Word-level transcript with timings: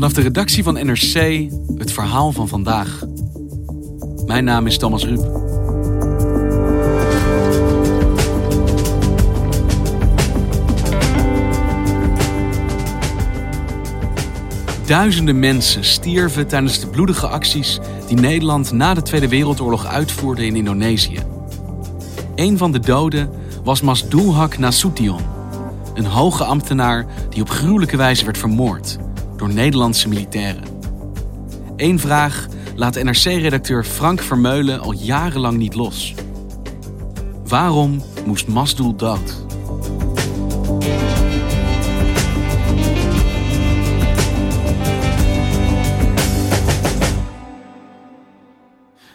Vanaf 0.00 0.14
de 0.14 0.22
redactie 0.22 0.62
van 0.62 0.74
NRC 0.74 1.48
het 1.76 1.92
verhaal 1.92 2.32
van 2.32 2.48
vandaag. 2.48 3.02
Mijn 4.26 4.44
naam 4.44 4.66
is 4.66 4.78
Thomas 4.78 5.04
Ruip. 5.04 5.20
Duizenden 14.86 15.38
mensen 15.38 15.84
stierven 15.84 16.46
tijdens 16.46 16.80
de 16.80 16.86
bloedige 16.86 17.26
acties 17.26 17.78
die 18.06 18.16
Nederland 18.16 18.72
na 18.72 18.94
de 18.94 19.02
Tweede 19.02 19.28
Wereldoorlog 19.28 19.86
uitvoerde 19.86 20.46
in 20.46 20.56
Indonesië. 20.56 21.18
Een 22.34 22.58
van 22.58 22.72
de 22.72 22.80
doden 22.80 23.30
was 23.64 23.80
Masdulhak 23.80 24.58
Nasution, 24.58 25.20
een 25.94 26.06
hoge 26.06 26.44
ambtenaar 26.44 27.06
die 27.28 27.42
op 27.42 27.50
gruwelijke 27.50 27.96
wijze 27.96 28.24
werd 28.24 28.38
vermoord 28.38 28.98
door 29.40 29.52
Nederlandse 29.52 30.08
militairen. 30.08 30.64
Eén 31.76 31.98
vraag 31.98 32.46
laat 32.74 33.02
NRC-redacteur 33.02 33.84
Frank 33.84 34.20
Vermeulen 34.20 34.80
al 34.80 34.92
jarenlang 34.92 35.56
niet 35.56 35.74
los. 35.74 36.14
Waarom 37.44 38.02
moest 38.26 38.48
Masdoel 38.48 38.96
dood? 38.96 39.44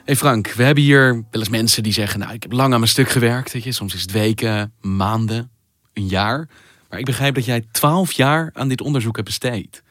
Hey 0.06 0.16
Frank, 0.16 0.48
we 0.48 0.64
hebben 0.64 0.84
hier 0.84 1.14
wel 1.14 1.42
eens 1.42 1.50
mensen 1.50 1.84
die 1.84 1.94
zeggen: 1.94 2.20
Nou, 2.20 2.34
ik 2.34 2.44
heb 2.44 2.52
lang 2.52 2.74
aan 2.74 2.80
mijn 2.80 2.92
stuk 2.92 3.10
gewerkt. 3.10 3.54
Weet 3.54 3.64
je? 3.64 3.72
Soms 3.72 3.94
is 3.94 4.02
het 4.02 4.12
weken, 4.12 4.74
maanden, 4.82 5.52
een 5.94 6.08
jaar. 6.08 6.50
Maar 6.90 7.00
ik 7.00 7.06
begrijp 7.06 7.36
dat 7.36 7.46
jij 7.46 7.66
twaalf 7.72 8.12
jaar 8.12 8.50
aan 8.54 8.68
dit 8.68 8.82
onderzoek 8.82 9.16
hebt 9.16 9.28
besteed. 9.28 9.84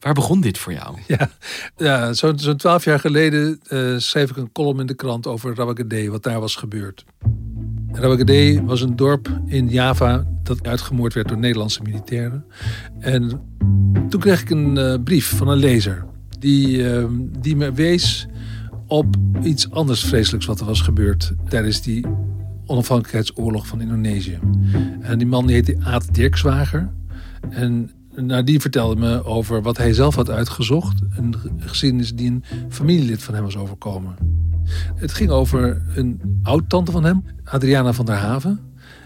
Waar 0.00 0.14
begon 0.14 0.40
dit 0.40 0.58
voor 0.58 0.72
jou? 0.72 0.96
Ja, 1.76 2.12
zo'n 2.12 2.38
zo 2.38 2.56
twaalf 2.56 2.84
jaar 2.84 3.00
geleden 3.00 3.60
uh, 3.68 3.98
schreef 3.98 4.30
ik 4.30 4.36
een 4.36 4.52
column 4.52 4.80
in 4.80 4.86
de 4.86 4.94
krant 4.94 5.26
over 5.26 5.54
Rawagede, 5.54 6.10
wat 6.10 6.22
daar 6.22 6.40
was 6.40 6.56
gebeurd. 6.56 7.04
Rawagede 7.92 8.62
was 8.64 8.80
een 8.80 8.96
dorp 8.96 9.40
in 9.46 9.68
Java 9.68 10.26
dat 10.42 10.66
uitgemoord 10.66 11.14
werd 11.14 11.28
door 11.28 11.38
Nederlandse 11.38 11.82
militairen. 11.82 12.44
En 12.98 13.40
toen 14.08 14.20
kreeg 14.20 14.40
ik 14.40 14.50
een 14.50 14.76
uh, 14.76 14.94
brief 15.04 15.36
van 15.36 15.48
een 15.48 15.58
lezer 15.58 16.04
die, 16.38 16.76
uh, 16.76 17.04
die 17.38 17.56
me 17.56 17.72
wees 17.72 18.26
op 18.86 19.16
iets 19.42 19.70
anders 19.70 20.04
vreselijks 20.04 20.46
wat 20.46 20.60
er 20.60 20.66
was 20.66 20.80
gebeurd 20.80 21.32
tijdens 21.48 21.82
die 21.82 22.06
onafhankelijkheidsoorlog 22.66 23.66
van 23.66 23.80
Indonesië. 23.80 24.38
En 25.00 25.18
die 25.18 25.26
man 25.26 25.46
die 25.46 25.54
heette 25.54 25.76
Aad 25.82 26.14
Dirkswager. 26.14 26.90
En 27.50 27.90
nou, 28.16 28.44
die 28.44 28.60
vertelde 28.60 29.00
me 29.00 29.24
over 29.24 29.62
wat 29.62 29.76
hij 29.76 29.92
zelf 29.92 30.14
had 30.14 30.30
uitgezocht. 30.30 31.00
Een 31.16 31.34
geschiedenis 31.58 32.14
die 32.14 32.30
een 32.30 32.44
familielid 32.68 33.22
van 33.22 33.34
hem 33.34 33.42
was 33.42 33.56
overkomen. 33.56 34.14
Het 34.94 35.12
ging 35.12 35.30
over 35.30 35.82
een 35.94 36.40
oud-tante 36.42 36.90
van 36.90 37.04
hem, 37.04 37.24
Adriana 37.44 37.92
van 37.92 38.06
der 38.06 38.14
Haven. 38.14 38.60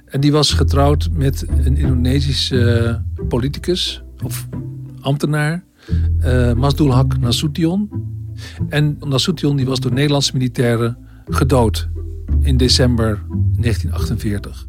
En 0.06 0.20
die 0.20 0.32
was 0.32 0.52
getrouwd 0.52 1.08
met 1.12 1.46
een 1.48 1.76
Indonesische 1.76 3.02
politicus 3.28 4.02
of 4.24 4.48
ambtenaar, 5.00 5.64
uh, 6.24 6.52
Masdul 6.52 7.04
Haq 7.04 7.20
Nasution. 7.20 7.90
En 8.68 8.96
Nasution 9.00 9.56
die 9.56 9.66
was 9.66 9.80
door 9.80 9.92
Nederlandse 9.92 10.36
militairen 10.36 10.96
gedood 11.28 11.88
in 12.40 12.56
december 12.56 13.22
1948. 13.60 14.66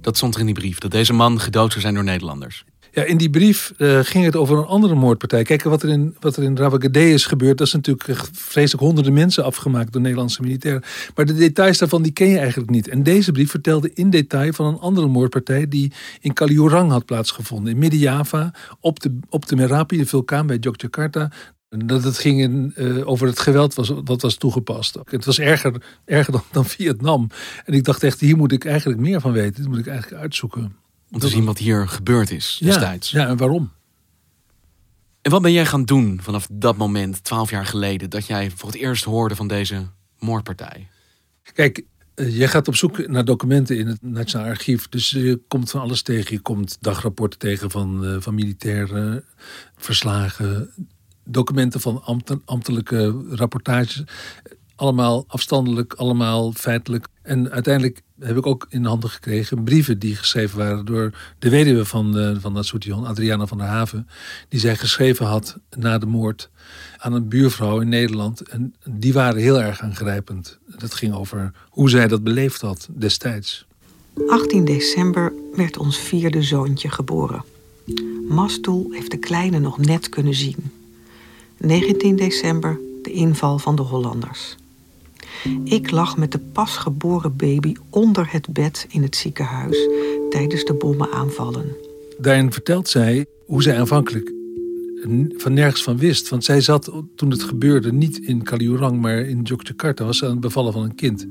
Dat 0.00 0.16
stond 0.16 0.34
er 0.34 0.40
in 0.40 0.46
die 0.46 0.54
brief, 0.54 0.78
dat 0.78 0.90
deze 0.90 1.12
man 1.12 1.40
gedood 1.40 1.70
zou 1.70 1.80
zijn 1.80 1.94
door 1.94 2.04
Nederlanders. 2.04 2.64
In 3.02 3.16
die 3.16 3.30
brief 3.30 3.72
uh, 3.78 3.98
ging 4.02 4.24
het 4.24 4.36
over 4.36 4.58
een 4.58 4.64
andere 4.64 4.94
moordpartij. 4.94 5.42
Kijk, 5.42 5.62
wat 5.62 5.82
er 5.82 5.88
in, 5.88 6.16
wat 6.20 6.36
er 6.36 6.42
in 6.42 6.92
is 6.92 7.26
gebeurd, 7.26 7.58
dat 7.58 7.66
is 7.66 7.72
natuurlijk 7.72 8.28
vreselijk 8.32 8.84
honderden 8.84 9.12
mensen 9.12 9.44
afgemaakt 9.44 9.92
door 9.92 10.02
Nederlandse 10.02 10.42
militairen. 10.42 10.82
Maar 11.14 11.26
de 11.26 11.34
details 11.34 11.78
daarvan, 11.78 12.02
die 12.02 12.12
ken 12.12 12.28
je 12.28 12.38
eigenlijk 12.38 12.70
niet. 12.70 12.88
En 12.88 13.02
deze 13.02 13.32
brief 13.32 13.50
vertelde 13.50 13.90
in 13.94 14.10
detail 14.10 14.52
van 14.52 14.66
een 14.66 14.78
andere 14.78 15.06
moordpartij 15.06 15.68
die 15.68 15.92
in 16.20 16.32
Kaliurang 16.32 16.90
had 16.90 17.04
plaatsgevonden. 17.04 17.72
In 17.72 17.78
Midden-Java, 17.78 18.54
op 18.80 19.00
de, 19.00 19.18
op 19.28 19.46
de 19.46 19.56
Merapi, 19.56 19.96
de 19.96 20.06
vulkaan 20.06 20.46
bij 20.46 20.56
Yogyakarta. 20.60 21.30
Dat 21.68 22.04
het 22.04 22.18
ging 22.18 22.40
in, 22.40 22.72
uh, 22.76 23.08
over 23.08 23.26
het 23.26 23.38
geweld 23.38 23.74
was, 23.74 23.92
wat 24.04 24.22
was 24.22 24.36
toegepast. 24.36 24.98
Het 25.04 25.24
was 25.24 25.38
erger, 25.38 25.82
erger 26.04 26.32
dan, 26.32 26.42
dan 26.52 26.64
Vietnam. 26.64 27.28
En 27.64 27.74
ik 27.74 27.84
dacht 27.84 28.02
echt, 28.02 28.20
hier 28.20 28.36
moet 28.36 28.52
ik 28.52 28.64
eigenlijk 28.64 29.00
meer 29.00 29.20
van 29.20 29.32
weten. 29.32 29.54
Dit 29.54 29.68
moet 29.68 29.78
ik 29.78 29.86
eigenlijk 29.86 30.22
uitzoeken. 30.22 30.87
Om 31.10 31.18
te 31.18 31.28
zien 31.28 31.44
wat 31.44 31.58
hier 31.58 31.88
gebeurd 31.88 32.30
is 32.30 32.58
destijds. 32.62 33.10
Ja, 33.10 33.22
ja, 33.22 33.28
en 33.28 33.36
waarom. 33.36 33.72
En 35.22 35.30
wat 35.30 35.42
ben 35.42 35.52
jij 35.52 35.66
gaan 35.66 35.84
doen 35.84 36.20
vanaf 36.22 36.48
dat 36.50 36.76
moment, 36.76 37.24
twaalf 37.24 37.50
jaar 37.50 37.66
geleden, 37.66 38.10
dat 38.10 38.26
jij 38.26 38.50
voor 38.50 38.68
het 38.68 38.78
eerst 38.78 39.04
hoorde 39.04 39.36
van 39.36 39.48
deze 39.48 39.86
moordpartij? 40.18 40.88
Kijk, 41.52 41.84
je 42.14 42.48
gaat 42.48 42.68
op 42.68 42.76
zoek 42.76 43.08
naar 43.08 43.24
documenten 43.24 43.78
in 43.78 43.86
het 43.86 44.02
Nationaal 44.02 44.48
Archief. 44.48 44.88
Dus 44.88 45.10
je 45.10 45.40
komt 45.48 45.70
van 45.70 45.80
alles 45.80 46.02
tegen. 46.02 46.34
Je 46.34 46.40
komt 46.40 46.76
dagrapporten 46.80 47.38
tegen 47.38 47.70
van, 47.70 48.04
uh, 48.04 48.16
van 48.20 48.34
militaire 48.34 49.24
verslagen, 49.76 50.70
documenten 51.24 51.80
van 51.80 52.02
ambtelijke 52.44 53.24
rapportages. 53.30 54.04
Allemaal 54.78 55.24
afstandelijk, 55.28 55.94
allemaal 55.94 56.52
feitelijk. 56.52 57.06
En 57.22 57.50
uiteindelijk 57.50 58.02
heb 58.20 58.36
ik 58.36 58.46
ook 58.46 58.66
in 58.68 58.84
handen 58.84 59.10
gekregen 59.10 59.64
brieven 59.64 59.98
die 59.98 60.16
geschreven 60.16 60.58
waren 60.58 60.84
door 60.84 61.12
de 61.38 61.48
weduwe 61.48 61.84
van, 61.84 62.18
uh, 62.18 62.36
van 62.38 62.52
Natsution, 62.52 63.06
Adriana 63.06 63.46
van 63.46 63.58
der 63.58 63.66
Haven. 63.66 64.08
Die 64.48 64.60
zij 64.60 64.76
geschreven 64.76 65.26
had 65.26 65.58
na 65.76 65.98
de 65.98 66.06
moord 66.06 66.50
aan 66.96 67.12
een 67.12 67.28
buurvrouw 67.28 67.80
in 67.80 67.88
Nederland. 67.88 68.40
En 68.48 68.74
die 68.84 69.12
waren 69.12 69.40
heel 69.40 69.60
erg 69.60 69.80
aangrijpend. 69.80 70.58
Dat 70.78 70.94
ging 70.94 71.14
over 71.14 71.52
hoe 71.68 71.90
zij 71.90 72.08
dat 72.08 72.24
beleefd 72.24 72.60
had 72.60 72.88
destijds. 72.90 73.66
18 74.28 74.64
december 74.64 75.32
werd 75.54 75.78
ons 75.78 75.98
vierde 75.98 76.42
zoontje 76.42 76.90
geboren. 76.90 77.44
Mastul 78.28 78.88
heeft 78.90 79.10
de 79.10 79.18
kleine 79.18 79.58
nog 79.58 79.78
net 79.78 80.08
kunnen 80.08 80.34
zien. 80.34 80.70
19 81.56 82.16
december 82.16 82.78
de 83.02 83.12
inval 83.12 83.58
van 83.58 83.76
de 83.76 83.82
Hollanders. 83.82 84.56
Ik 85.64 85.90
lag 85.90 86.16
met 86.16 86.32
de 86.32 86.38
pasgeboren 86.38 87.36
baby 87.36 87.74
onder 87.90 88.32
het 88.32 88.52
bed 88.52 88.86
in 88.88 89.02
het 89.02 89.16
ziekenhuis 89.16 89.88
tijdens 90.30 90.64
de 90.64 90.74
bommenaanvallen. 90.74 91.76
Daarin 92.18 92.52
vertelt 92.52 92.88
zij 92.88 93.26
hoe 93.46 93.62
zij 93.62 93.78
aanvankelijk 93.78 94.32
van 95.36 95.52
nergens 95.52 95.82
van 95.82 95.98
wist. 95.98 96.28
Want 96.28 96.44
zij 96.44 96.60
zat 96.60 96.92
toen 97.16 97.30
het 97.30 97.42
gebeurde 97.42 97.92
niet 97.92 98.18
in 98.18 98.42
Kaliurang, 98.42 99.00
maar 99.00 99.18
in 99.18 99.42
Yogyakarta. 99.42 100.04
Was 100.04 100.24
aan 100.24 100.30
het 100.30 100.40
bevallen 100.40 100.72
van 100.72 100.82
een 100.82 100.94
kind. 100.94 101.26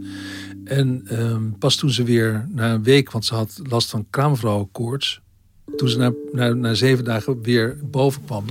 En 0.63 1.01
ehm, 1.05 1.51
pas 1.59 1.75
toen 1.75 1.89
ze 1.89 2.03
weer 2.03 2.47
na 2.51 2.73
een 2.73 2.83
week, 2.83 3.11
want 3.11 3.25
ze 3.25 3.35
had 3.35 3.59
last 3.69 3.89
van 3.89 4.05
kraamvrouwenkoorts. 4.09 5.21
Toen 5.75 5.89
ze 5.89 5.97
na, 5.97 6.13
na, 6.31 6.53
na 6.53 6.73
zeven 6.73 7.03
dagen 7.03 7.41
weer 7.41 7.77
boven 7.83 8.25
kwam. 8.25 8.45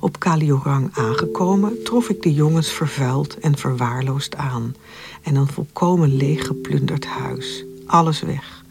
Op 0.00 0.18
Kaliogang 0.18 0.90
aangekomen 0.92 1.82
trof 1.84 2.08
ik 2.08 2.22
de 2.22 2.34
jongens 2.34 2.68
vervuild 2.68 3.38
en 3.38 3.58
verwaarloosd 3.58 4.36
aan. 4.36 4.74
En 5.22 5.34
een 5.34 5.46
volkomen 5.46 6.16
leeggeplunderd 6.16 7.06
huis. 7.06 7.64
Alles 7.86 8.20
weg. 8.20 8.64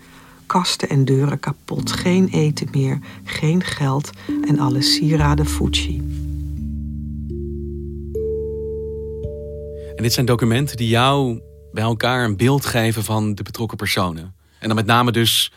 Kasten 0.45 0.89
en 0.89 1.05
deuren 1.05 1.39
kapot, 1.39 1.91
geen 1.91 2.27
eten 2.27 2.67
meer, 2.71 2.99
geen 3.23 3.63
geld 3.63 4.09
en 4.47 4.59
alle 4.59 4.81
sieraden 4.81 5.45
Fuji. 5.45 5.97
En 9.95 10.03
dit 10.03 10.13
zijn 10.13 10.25
documenten 10.25 10.77
die 10.77 10.87
jou 10.87 11.41
bij 11.71 11.83
elkaar 11.83 12.25
een 12.25 12.37
beeld 12.37 12.65
geven 12.65 13.03
van 13.03 13.35
de 13.35 13.43
betrokken 13.43 13.77
personen. 13.77 14.35
En 14.59 14.67
dan 14.67 14.75
met 14.75 14.85
name 14.85 15.11
dus 15.11 15.51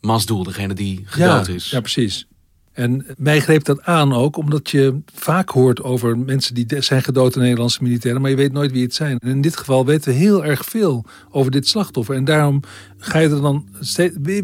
Masdoel, 0.00 0.42
degene 0.42 0.74
die 0.74 1.02
gedood 1.04 1.48
is. 1.48 1.70
Ja, 1.70 1.80
precies. 1.80 2.26
En 2.72 3.06
mij 3.16 3.40
greep 3.40 3.64
dat 3.64 3.82
aan 3.82 4.12
ook, 4.12 4.36
omdat 4.36 4.70
je 4.70 5.00
vaak 5.14 5.50
hoort 5.50 5.82
over 5.82 6.18
mensen 6.18 6.54
die 6.54 6.66
zijn 6.82 7.02
gedood 7.02 7.34
in 7.34 7.40
Nederlandse 7.42 7.82
militairen, 7.82 8.20
maar 8.20 8.30
je 8.30 8.36
weet 8.36 8.52
nooit 8.52 8.72
wie 8.72 8.82
het 8.82 8.94
zijn. 8.94 9.18
En 9.18 9.28
in 9.28 9.40
dit 9.40 9.56
geval 9.56 9.86
weten 9.86 10.12
we 10.12 10.18
heel 10.18 10.44
erg 10.44 10.64
veel 10.64 11.04
over 11.30 11.50
dit 11.50 11.68
slachtoffer. 11.68 12.14
En 12.14 12.24
daarom 12.24 12.62
ga 12.98 13.18
je 13.18 13.28
er 13.28 13.40
dan 13.40 13.68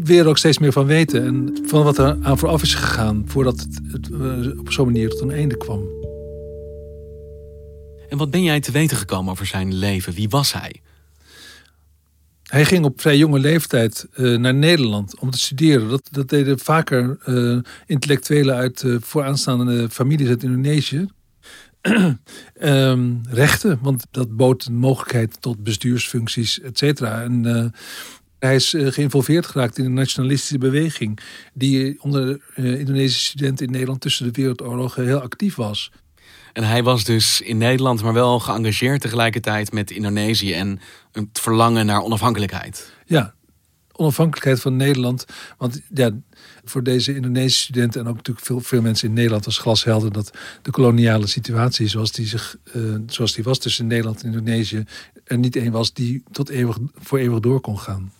weer 0.03 0.27
ook 0.27 0.37
steeds 0.37 0.57
meer 0.57 0.71
van 0.71 0.85
weten. 0.85 1.25
En 1.25 1.57
van 1.65 1.83
wat 1.83 1.97
er 1.97 2.17
aan 2.21 2.37
vooraf 2.37 2.61
is 2.61 2.73
gegaan, 2.73 3.23
voordat 3.25 3.59
het, 3.59 3.79
het 3.91 4.09
eh, 4.11 4.59
op 4.59 4.71
zo'n 4.71 4.85
manier 4.85 5.09
tot 5.09 5.21
een 5.21 5.31
einde 5.31 5.57
kwam. 5.57 5.81
En 8.09 8.17
wat 8.17 8.31
ben 8.31 8.43
jij 8.43 8.59
te 8.59 8.71
weten 8.71 8.97
gekomen 8.97 9.31
over 9.31 9.45
zijn 9.45 9.73
leven? 9.73 10.13
Wie 10.13 10.29
was 10.29 10.53
hij? 10.53 10.81
Hij 12.47 12.65
ging 12.65 12.85
op 12.85 13.01
vrij 13.01 13.17
jonge 13.17 13.39
leeftijd 13.39 14.07
uh, 14.15 14.37
naar 14.37 14.53
Nederland 14.53 15.19
om 15.19 15.31
te 15.31 15.37
studeren. 15.37 15.89
Dat, 15.89 16.07
dat 16.11 16.29
deden 16.29 16.59
vaker 16.59 17.17
uh, 17.25 17.59
intellectuelen 17.85 18.55
uit 18.55 18.83
uh, 18.83 18.97
vooraanstaande 18.99 19.89
families 19.89 20.27
uit 20.27 20.43
Indonesië. 20.43 21.07
um, 22.61 23.21
rechten, 23.29 23.79
want 23.81 24.05
dat 24.11 24.35
bood 24.37 24.65
een 24.65 24.77
mogelijkheid 24.77 25.41
tot 25.41 25.63
bestuursfuncties, 25.63 26.61
et 26.61 26.77
cetera. 26.77 27.23
En 27.23 27.73
hij 28.39 28.55
is 28.55 28.75
geïnvolveerd 28.77 29.45
geraakt 29.45 29.77
in 29.77 29.85
een 29.85 29.93
nationalistische 29.93 30.57
beweging... 30.57 31.19
die 31.53 32.01
onder 32.01 32.39
Indonesische 32.55 33.25
studenten 33.25 33.65
in 33.65 33.71
Nederland 33.71 34.01
tussen 34.01 34.25
de 34.25 34.31
wereldoorlogen 34.31 35.05
heel 35.05 35.21
actief 35.21 35.55
was. 35.55 35.91
En 36.57 36.63
hij 36.63 36.83
was 36.83 37.03
dus 37.03 37.41
in 37.41 37.57
Nederland, 37.57 38.01
maar 38.01 38.13
wel 38.13 38.39
geëngageerd 38.39 39.01
tegelijkertijd 39.01 39.71
met 39.71 39.91
Indonesië 39.91 40.53
en 40.53 40.79
het 41.11 41.39
verlangen 41.39 41.85
naar 41.85 42.01
onafhankelijkheid. 42.01 42.91
Ja, 43.05 43.33
onafhankelijkheid 43.91 44.59
van 44.59 44.75
Nederland. 44.75 45.25
Want 45.57 45.81
ja, 45.93 46.11
voor 46.63 46.83
deze 46.83 47.15
Indonesische 47.15 47.63
studenten 47.63 48.01
en 48.01 48.07
ook 48.07 48.15
natuurlijk 48.15 48.45
veel, 48.45 48.59
veel 48.59 48.81
mensen 48.81 49.07
in 49.07 49.13
Nederland 49.13 49.45
was 49.45 49.57
glashelder 49.57 50.11
dat 50.11 50.37
de 50.61 50.71
koloniale 50.71 51.27
situatie 51.27 51.87
zoals 51.87 52.11
die, 52.11 52.27
zich, 52.27 52.57
uh, 52.75 52.95
zoals 53.07 53.33
die 53.33 53.43
was 53.43 53.59
tussen 53.59 53.87
Nederland 53.87 54.23
en 54.23 54.33
Indonesië 54.33 54.83
er 55.23 55.37
niet 55.37 55.55
één 55.55 55.71
was 55.71 55.93
die 55.93 56.23
tot 56.31 56.49
eeuwig, 56.49 56.77
voor 56.95 57.17
eeuwig 57.17 57.39
door 57.39 57.61
kon 57.61 57.79
gaan. 57.79 58.11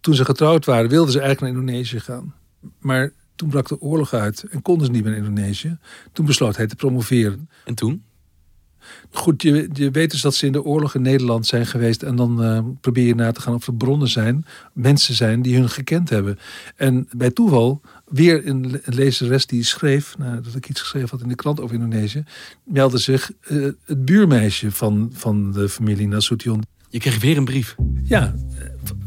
Toen 0.00 0.14
ze 0.14 0.24
getrouwd 0.24 0.64
waren, 0.64 0.90
wilden 0.90 1.12
ze 1.12 1.20
eigenlijk 1.20 1.52
naar 1.52 1.62
Indonesië 1.62 2.00
gaan. 2.00 2.34
Maar 2.78 3.12
toen 3.38 3.48
brak 3.48 3.68
de 3.68 3.80
oorlog 3.80 4.12
uit 4.12 4.44
en 4.50 4.62
konden 4.62 4.86
ze 4.86 4.92
niet 4.92 5.04
meer 5.04 5.12
in 5.12 5.24
Indonesië. 5.24 5.78
Toen 6.12 6.26
besloot 6.26 6.56
hij 6.56 6.66
te 6.66 6.76
promoveren. 6.76 7.48
En 7.64 7.74
toen? 7.74 8.02
Goed, 9.10 9.42
je, 9.42 9.68
je 9.72 9.90
weet 9.90 10.10
dus 10.10 10.20
dat 10.20 10.34
ze 10.34 10.46
in 10.46 10.52
de 10.52 10.64
oorlog 10.64 10.94
in 10.94 11.02
Nederland 11.02 11.46
zijn 11.46 11.66
geweest. 11.66 12.02
En 12.02 12.16
dan 12.16 12.44
uh, 12.44 12.60
probeer 12.80 13.06
je 13.06 13.14
na 13.14 13.32
te 13.32 13.40
gaan 13.40 13.54
of 13.54 13.66
er 13.66 13.74
bronnen 13.74 14.08
zijn, 14.08 14.46
mensen 14.72 15.14
zijn 15.14 15.42
die 15.42 15.56
hun 15.56 15.68
gekend 15.68 16.10
hebben. 16.10 16.38
En 16.76 17.08
bij 17.16 17.30
toeval, 17.30 17.80
weer 18.04 18.46
een 18.46 18.80
lezeres 18.84 19.46
die 19.46 19.64
schreef, 19.64 20.18
nou, 20.18 20.40
dat 20.40 20.54
ik 20.54 20.68
iets 20.68 20.80
geschreven 20.80 21.08
had 21.08 21.20
in 21.20 21.28
de 21.28 21.34
krant 21.34 21.60
over 21.60 21.74
Indonesië, 21.74 22.24
meldde 22.64 22.98
zich 22.98 23.30
uh, 23.48 23.68
het 23.84 24.04
buurmeisje 24.04 24.72
van, 24.72 25.10
van 25.12 25.52
de 25.52 25.68
familie 25.68 26.08
Nasution. 26.08 26.62
Je 26.88 26.98
kreeg 26.98 27.20
weer 27.20 27.36
een 27.36 27.44
brief. 27.44 27.76
Ja, 28.04 28.34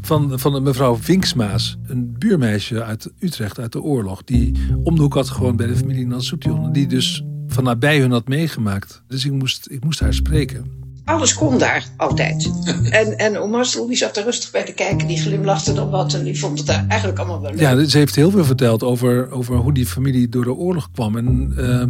van, 0.00 0.38
van 0.38 0.62
mevrouw 0.62 0.96
Vinksmaas, 0.96 1.76
een 1.86 2.14
buurmeisje 2.18 2.82
uit 2.82 3.10
Utrecht 3.18 3.58
uit 3.58 3.72
de 3.72 3.82
oorlog, 3.82 4.24
die 4.24 4.52
om 4.84 4.94
de 4.94 5.00
hoek 5.00 5.14
had 5.14 5.28
gewoon 5.28 5.56
bij 5.56 5.66
de 5.66 5.76
familie 5.76 6.06
Nasution, 6.06 6.72
die 6.72 6.86
dus 6.86 7.24
van 7.46 7.64
nabij 7.64 8.00
hun 8.00 8.10
had 8.10 8.28
meegemaakt. 8.28 9.02
Dus 9.08 9.24
ik 9.24 9.32
moest, 9.32 9.66
ik 9.70 9.84
moest 9.84 10.00
haar 10.00 10.14
spreken. 10.14 10.80
Alles 11.04 11.34
kon 11.34 11.58
daar 11.58 11.86
altijd. 11.96 12.50
en, 12.90 13.18
en 13.18 13.62
die 13.86 13.96
zat 13.96 14.16
er 14.16 14.24
rustig 14.24 14.50
bij 14.50 14.64
te 14.64 14.72
kijken, 14.72 15.06
die 15.06 15.20
glimlachte 15.20 15.72
dan 15.72 15.90
wat 15.90 16.14
en 16.14 16.24
die 16.24 16.38
vond 16.38 16.58
het 16.58 16.68
eigenlijk 16.68 17.18
allemaal 17.18 17.40
wel 17.40 17.50
leuk. 17.50 17.60
Ja, 17.60 17.84
ze 17.84 17.98
heeft 17.98 18.14
heel 18.14 18.30
veel 18.30 18.44
verteld 18.44 18.82
over, 18.82 19.30
over 19.30 19.56
hoe 19.56 19.74
die 19.74 19.86
familie 19.86 20.28
door 20.28 20.44
de 20.44 20.52
oorlog 20.52 20.90
kwam. 20.90 21.16
En, 21.16 21.54
uh, 21.58 21.84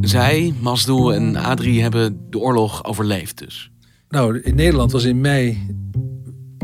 Zij, 0.00 0.54
Masdoel 0.60 1.14
en 1.14 1.36
Adrie 1.36 1.82
hebben 1.82 2.18
de 2.30 2.38
oorlog 2.38 2.84
overleefd 2.84 3.38
dus. 3.38 3.70
Nou, 4.08 4.40
in 4.40 4.54
Nederland 4.54 4.92
was 4.92 5.04
in 5.04 5.20
mei 5.20 5.66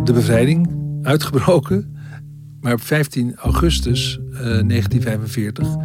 de 0.02 0.12
bevrijding 0.12 0.68
uitgebroken. 1.02 1.96
Maar 2.60 2.72
op 2.72 2.80
15 2.80 3.34
augustus 3.34 4.18
uh, 4.30 4.38
1945 4.38 5.76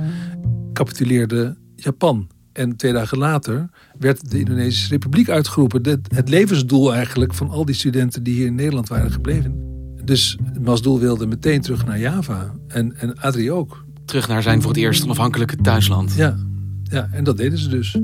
capituleerde 0.73 1.57
Japan. 1.75 2.27
En 2.53 2.75
twee 2.75 2.93
dagen 2.93 3.17
later 3.17 3.69
werd 3.97 4.31
de 4.31 4.39
Indonesische 4.39 4.89
Republiek 4.89 5.29
uitgeroepen. 5.29 6.01
Het 6.15 6.29
levensdoel 6.29 6.93
eigenlijk 6.93 7.33
van 7.33 7.49
al 7.49 7.65
die 7.65 7.75
studenten 7.75 8.23
die 8.23 8.33
hier 8.33 8.45
in 8.45 8.55
Nederland 8.55 8.87
waren 8.87 9.11
gebleven. 9.11 9.67
Dus 10.03 10.37
Masdoel 10.61 10.99
wilde 10.99 11.27
meteen 11.27 11.61
terug 11.61 11.85
naar 11.85 11.99
Java. 11.99 12.53
En, 12.67 12.95
en 12.97 13.19
Adrie 13.19 13.51
ook. 13.51 13.85
Terug 14.05 14.27
naar 14.27 14.41
zijn 14.41 14.61
voor 14.61 14.71
het 14.71 14.79
eerst 14.79 15.03
onafhankelijke 15.03 15.55
thuisland. 15.55 16.13
Ja, 16.13 16.37
ja 16.83 17.09
en 17.11 17.23
dat 17.23 17.37
deden 17.37 17.57
ze 17.57 17.69
dus. 17.69 17.97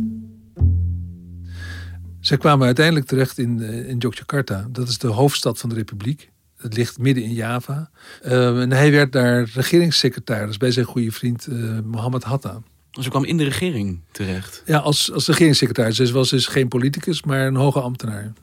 Zij 2.25 2.37
kwamen 2.37 2.65
uiteindelijk 2.65 3.05
terecht 3.05 3.37
in, 3.37 3.59
in 3.61 3.97
Yogyakarta. 3.97 4.67
Dat 4.71 4.87
is 4.87 4.97
de 4.97 5.07
hoofdstad 5.07 5.59
van 5.59 5.69
de 5.69 5.75
Republiek. 5.75 6.31
Het 6.57 6.77
ligt 6.77 6.97
midden 6.97 7.23
in 7.23 7.33
Java. 7.33 7.89
Uh, 8.25 8.61
en 8.61 8.71
hij 8.71 8.91
werd 8.91 9.11
daar 9.11 9.49
regeringssecretaris 9.53 10.57
bij 10.57 10.71
zijn 10.71 10.85
goede 10.85 11.11
vriend 11.11 11.47
uh, 11.47 11.79
Mohammed 11.83 12.23
Hatta. 12.23 12.61
Dus 12.91 13.03
hij 13.03 13.09
kwam 13.09 13.23
in 13.23 13.37
de 13.37 13.43
regering 13.43 14.01
terecht? 14.11 14.63
Ja, 14.65 14.77
als, 14.77 15.11
als 15.11 15.27
regeringssecretaris. 15.27 15.97
Hij 15.97 16.11
was 16.11 16.29
dus 16.29 16.47
geen 16.47 16.67
politicus, 16.67 17.23
maar 17.23 17.47
een 17.47 17.55
hoge 17.55 17.81
ambtenaar. 17.81 18.33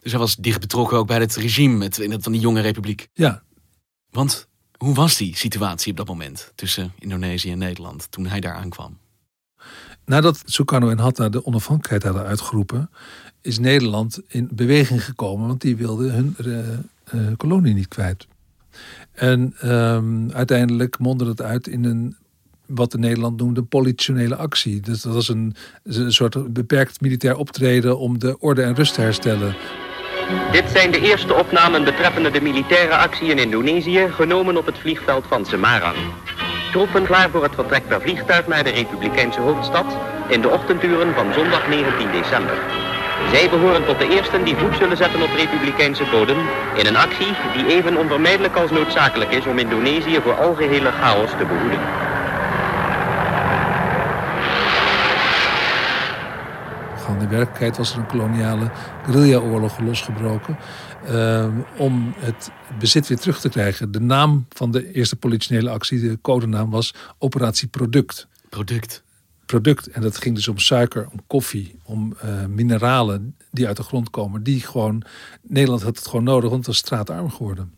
Dus 0.00 0.10
hij 0.10 0.20
was 0.20 0.36
dicht 0.36 0.60
betrokken 0.60 0.98
ook 0.98 1.06
bij 1.06 1.18
het 1.18 1.36
regime 1.36 1.76
met, 1.76 1.98
in 1.98 2.22
van 2.22 2.32
die 2.32 2.40
jonge 2.40 2.60
republiek? 2.60 3.08
Ja. 3.14 3.42
Want 4.10 4.48
hoe 4.76 4.94
was 4.94 5.16
die 5.16 5.36
situatie 5.36 5.90
op 5.90 5.96
dat 5.96 6.06
moment 6.06 6.52
tussen 6.54 6.92
Indonesië 6.98 7.50
en 7.50 7.58
Nederland 7.58 8.10
toen 8.10 8.26
hij 8.26 8.40
daar 8.40 8.54
aankwam? 8.54 8.98
Nadat 10.08 10.42
Sukarno 10.44 10.90
en 10.90 10.98
Hatta 10.98 11.28
de 11.28 11.46
onafhankelijkheid 11.46 12.02
hadden 12.02 12.30
uitgeroepen, 12.30 12.90
is 13.42 13.58
Nederland 13.58 14.20
in 14.28 14.48
beweging 14.52 15.04
gekomen, 15.04 15.46
want 15.46 15.60
die 15.60 15.76
wilden 15.76 16.12
hun 16.12 16.36
uh, 17.14 17.26
kolonie 17.36 17.74
niet 17.74 17.88
kwijt. 17.88 18.26
En 19.12 19.54
um, 19.64 20.30
uiteindelijk 20.32 20.98
mondde 20.98 21.26
het 21.26 21.42
uit 21.42 21.66
in 21.66 21.84
een 21.84 22.16
wat 22.66 22.94
in 22.94 23.00
Nederland 23.00 23.40
noemde 23.40 23.62
politionele 23.62 24.36
actie. 24.36 24.80
Dus 24.80 25.02
dat 25.02 25.14
was 25.14 25.28
een, 25.28 25.54
een 25.84 26.12
soort 26.12 26.52
beperkt 26.52 27.00
militair 27.00 27.36
optreden 27.36 27.98
om 27.98 28.18
de 28.18 28.38
orde 28.38 28.62
en 28.62 28.74
rust 28.74 28.94
te 28.94 29.00
herstellen. 29.00 29.56
Dit 30.52 30.70
zijn 30.70 30.90
de 30.90 31.00
eerste 31.00 31.34
opnamen 31.34 31.84
betreffende 31.84 32.30
de 32.30 32.40
militaire 32.40 32.96
actie 32.96 33.28
in 33.28 33.38
Indonesië, 33.38 34.08
genomen 34.10 34.56
op 34.56 34.66
het 34.66 34.78
vliegveld 34.78 35.26
van 35.26 35.46
Semarang. 35.46 35.96
Troepen 36.70 37.06
klaar 37.06 37.30
voor 37.30 37.42
het 37.42 37.54
vertrek 37.54 37.88
per 37.88 38.00
vliegtuig 38.00 38.46
naar 38.46 38.64
de 38.64 38.70
Republikeinse 38.70 39.40
hoofdstad 39.40 39.84
in 40.28 40.40
de 40.40 40.48
ochtenduren 40.48 41.14
van 41.14 41.32
zondag 41.32 41.68
19 41.68 42.10
december. 42.10 42.58
Zij 43.30 43.48
behoren 43.48 43.84
tot 43.84 43.98
de 43.98 44.08
eersten 44.08 44.44
die 44.44 44.56
voet 44.56 44.76
zullen 44.76 44.96
zetten 44.96 45.22
op 45.22 45.34
Republikeinse 45.34 46.04
bodem 46.10 46.48
in 46.74 46.86
een 46.86 46.96
actie 46.96 47.34
die 47.52 47.68
even 47.68 47.96
onvermijdelijk 47.96 48.56
als 48.56 48.70
noodzakelijk 48.70 49.30
is 49.30 49.46
om 49.46 49.58
Indonesië 49.58 50.20
voor 50.22 50.34
algehele 50.34 50.90
chaos 50.90 51.30
te 51.38 51.44
behoeden. 51.44 52.07
In 57.08 57.18
de 57.18 57.28
werkelijkheid 57.28 57.76
was 57.76 57.92
er 57.92 57.98
een 57.98 58.06
koloniale 58.06 58.70
guerrilla-oorlog 59.04 59.80
losgebroken. 59.80 60.58
Uh, 61.10 61.46
om 61.76 62.14
het 62.16 62.50
bezit 62.78 63.08
weer 63.08 63.18
terug 63.18 63.40
te 63.40 63.48
krijgen. 63.48 63.92
De 63.92 64.00
naam 64.00 64.46
van 64.48 64.70
de 64.70 64.92
eerste 64.92 65.16
politionele 65.16 65.70
actie, 65.70 66.00
de 66.00 66.18
codenaam, 66.20 66.70
was 66.70 66.94
Operatie 67.18 67.68
Product. 67.68 68.28
Product. 68.48 69.02
Product. 69.46 69.86
En 69.86 70.02
dat 70.02 70.16
ging 70.16 70.34
dus 70.34 70.48
om 70.48 70.58
suiker, 70.58 71.08
om 71.12 71.20
koffie, 71.26 71.78
om 71.84 72.16
uh, 72.24 72.44
mineralen 72.46 73.36
die 73.50 73.66
uit 73.66 73.76
de 73.76 73.82
grond 73.82 74.10
komen. 74.10 74.42
Die 74.42 74.60
gewoon, 74.60 75.02
Nederland 75.42 75.82
had 75.82 75.96
het 75.96 76.06
gewoon 76.06 76.24
nodig, 76.24 76.50
want 76.50 76.56
het 76.56 76.66
was 76.66 76.76
straatarm 76.76 77.30
geworden. 77.30 77.74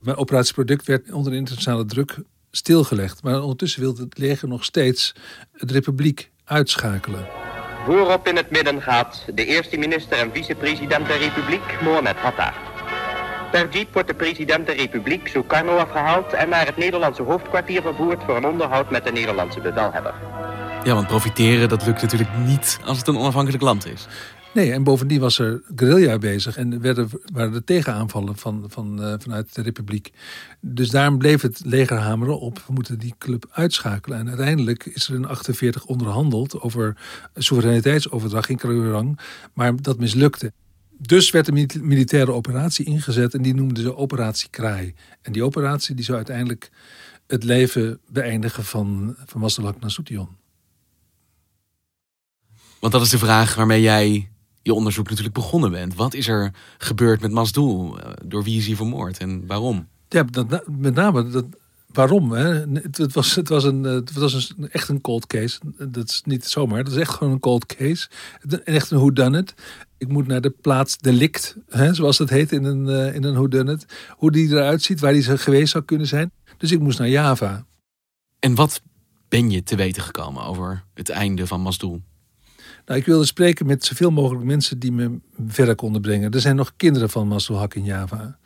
Maar 0.00 0.16
Operatie 0.16 0.54
Product 0.54 0.86
werd 0.86 1.12
onder 1.12 1.32
internationale 1.32 1.84
druk 1.84 2.18
stilgelegd. 2.50 3.22
Maar 3.22 3.42
ondertussen 3.42 3.80
wilde 3.80 4.02
het 4.02 4.18
leger 4.18 4.48
nog 4.48 4.64
steeds 4.64 5.14
de 5.52 5.72
republiek 5.72 6.30
uitschakelen. 6.44 7.49
Voorop 7.84 8.28
in 8.28 8.36
het 8.36 8.50
midden 8.50 8.82
gaat 8.82 9.24
de 9.34 9.44
eerste 9.44 9.76
minister 9.76 10.18
en 10.18 10.30
vicepresident 10.32 11.06
der 11.06 11.18
Republiek, 11.18 11.80
Mohamed 11.82 12.16
Hatta. 12.16 12.52
Per 13.50 13.68
jeep 13.68 13.92
wordt 13.92 14.08
de 14.08 14.14
president 14.14 14.66
der 14.66 14.76
Republiek, 14.76 15.28
Sukarno, 15.28 15.76
afgehaald 15.76 16.32
en 16.32 16.48
naar 16.48 16.66
het 16.66 16.76
Nederlandse 16.76 17.22
hoofdkwartier 17.22 17.82
vervoerd 17.82 18.22
voor 18.26 18.36
een 18.36 18.44
onderhoud 18.44 18.90
met 18.90 19.04
de 19.04 19.12
Nederlandse 19.12 19.60
bevelhebber. 19.60 20.14
Ja, 20.84 20.94
want 20.94 21.06
profiteren, 21.06 21.68
dat 21.68 21.86
lukt 21.86 22.02
natuurlijk 22.02 22.30
niet 22.36 22.78
als 22.84 22.98
het 22.98 23.08
een 23.08 23.18
onafhankelijk 23.18 23.62
land 23.62 23.86
is. 23.86 24.06
Nee, 24.54 24.72
en 24.72 24.82
bovendien 24.82 25.20
was 25.20 25.38
er 25.38 25.62
guerrilla 25.76 26.18
bezig 26.18 26.56
en 26.56 26.80
werden, 26.80 27.08
waren 27.32 27.54
er 27.54 27.64
tegenaanvallen 27.64 28.36
van, 28.36 28.64
van, 28.68 29.02
uh, 29.02 29.14
vanuit 29.18 29.54
de 29.54 29.62
Republiek. 29.62 30.12
Dus 30.60 30.90
daarom 30.90 31.18
bleef 31.18 31.42
het 31.42 31.60
leger 31.64 31.96
hameren 31.96 32.40
op, 32.40 32.62
we 32.66 32.72
moeten 32.72 32.98
die 32.98 33.14
club 33.18 33.46
uitschakelen. 33.50 34.18
En 34.18 34.28
uiteindelijk 34.28 34.86
is 34.86 35.08
er 35.08 35.14
in 35.14 35.24
48 35.24 35.84
onderhandeld 35.84 36.60
over 36.60 36.96
soevereiniteitsoverdracht 37.34 38.48
in 38.48 38.56
Krugerrang, 38.56 39.18
maar 39.54 39.82
dat 39.82 39.98
mislukte. 39.98 40.52
Dus 40.98 41.30
werd 41.30 41.48
een 41.48 41.70
militaire 41.80 42.32
operatie 42.32 42.84
ingezet 42.84 43.34
en 43.34 43.42
die 43.42 43.54
noemden 43.54 43.82
ze 43.82 43.96
Operatie 43.96 44.50
Kraai. 44.50 44.94
En 45.22 45.32
die 45.32 45.44
operatie 45.44 45.94
die 45.94 46.04
zou 46.04 46.16
uiteindelijk 46.16 46.70
het 47.26 47.44
leven 47.44 48.00
beëindigen 48.08 48.64
van, 48.64 49.16
van 49.26 49.40
Massalak 49.40 49.80
Nasution. 49.80 50.28
Want 52.80 52.92
dat 52.92 53.02
is 53.02 53.10
de 53.10 53.18
vraag 53.18 53.54
waarmee 53.54 53.80
jij 53.80 54.30
je 54.62 54.74
onderzoek 54.74 55.08
natuurlijk 55.08 55.34
begonnen 55.34 55.70
bent. 55.70 55.94
Wat 55.94 56.14
is 56.14 56.28
er 56.28 56.54
gebeurd 56.78 57.20
met 57.20 57.30
Masdoel? 57.30 58.00
Eh, 58.00 58.12
door 58.24 58.42
wie 58.42 58.58
is 58.58 58.66
hij 58.66 58.76
vermoord 58.76 59.18
en 59.18 59.46
waarom? 59.46 59.88
Ja, 60.08 60.22
dat, 60.22 60.68
met 60.68 60.94
name 60.94 61.28
dat, 61.28 61.44
waarom. 61.92 62.32
Hè? 62.32 62.48
Het, 62.72 63.12
was, 63.12 63.34
het, 63.34 63.48
was 63.48 63.64
een, 63.64 63.82
het 63.82 64.12
was 64.12 64.54
een, 64.56 64.70
echt 64.70 64.88
een 64.88 65.00
cold 65.00 65.26
case. 65.26 65.60
Dat 65.88 66.08
is 66.08 66.22
niet 66.24 66.44
zomaar, 66.44 66.84
dat 66.84 66.92
is 66.92 66.98
echt 66.98 67.10
gewoon 67.10 67.32
een 67.32 67.40
cold 67.40 67.66
case. 67.66 68.08
Echt 68.64 68.90
een 68.90 68.98
whodunit. 68.98 69.54
Ik 69.98 70.08
moet 70.08 70.26
naar 70.26 70.40
de 70.40 70.50
plaats 70.50 70.98
delict, 70.98 71.56
hè, 71.68 71.94
zoals 71.94 72.16
dat 72.16 72.30
heet 72.30 72.52
in 72.52 72.64
een, 72.64 72.86
uh, 72.86 73.14
in 73.14 73.24
een 73.24 73.34
whodunit. 73.34 73.86
Hoe 74.10 74.30
die 74.30 74.48
eruit 74.48 74.82
ziet, 74.82 75.00
waar 75.00 75.12
die 75.12 75.38
geweest 75.38 75.72
zou 75.72 75.84
kunnen 75.84 76.06
zijn. 76.06 76.32
Dus 76.56 76.72
ik 76.72 76.80
moest 76.80 76.98
naar 76.98 77.08
Java. 77.08 77.66
En 78.38 78.54
wat 78.54 78.82
ben 79.28 79.50
je 79.50 79.62
te 79.62 79.76
weten 79.76 80.02
gekomen 80.02 80.42
over 80.42 80.84
het 80.94 81.08
einde 81.08 81.46
van 81.46 81.60
Masdoel? 81.60 82.02
Nou, 82.90 83.02
ik 83.02 83.08
wilde 83.08 83.26
spreken 83.26 83.66
met 83.66 83.84
zoveel 83.84 84.10
mogelijk 84.10 84.44
mensen 84.44 84.78
die 84.78 84.92
me 84.92 85.18
verder 85.46 85.74
konden 85.74 86.00
brengen. 86.00 86.30
Er 86.30 86.40
zijn 86.40 86.56
nog 86.56 86.72
kinderen 86.76 87.10
van 87.10 87.28
Maslow 87.28 87.58
Hak 87.58 87.74
in 87.74 87.84
Java. 87.84 88.38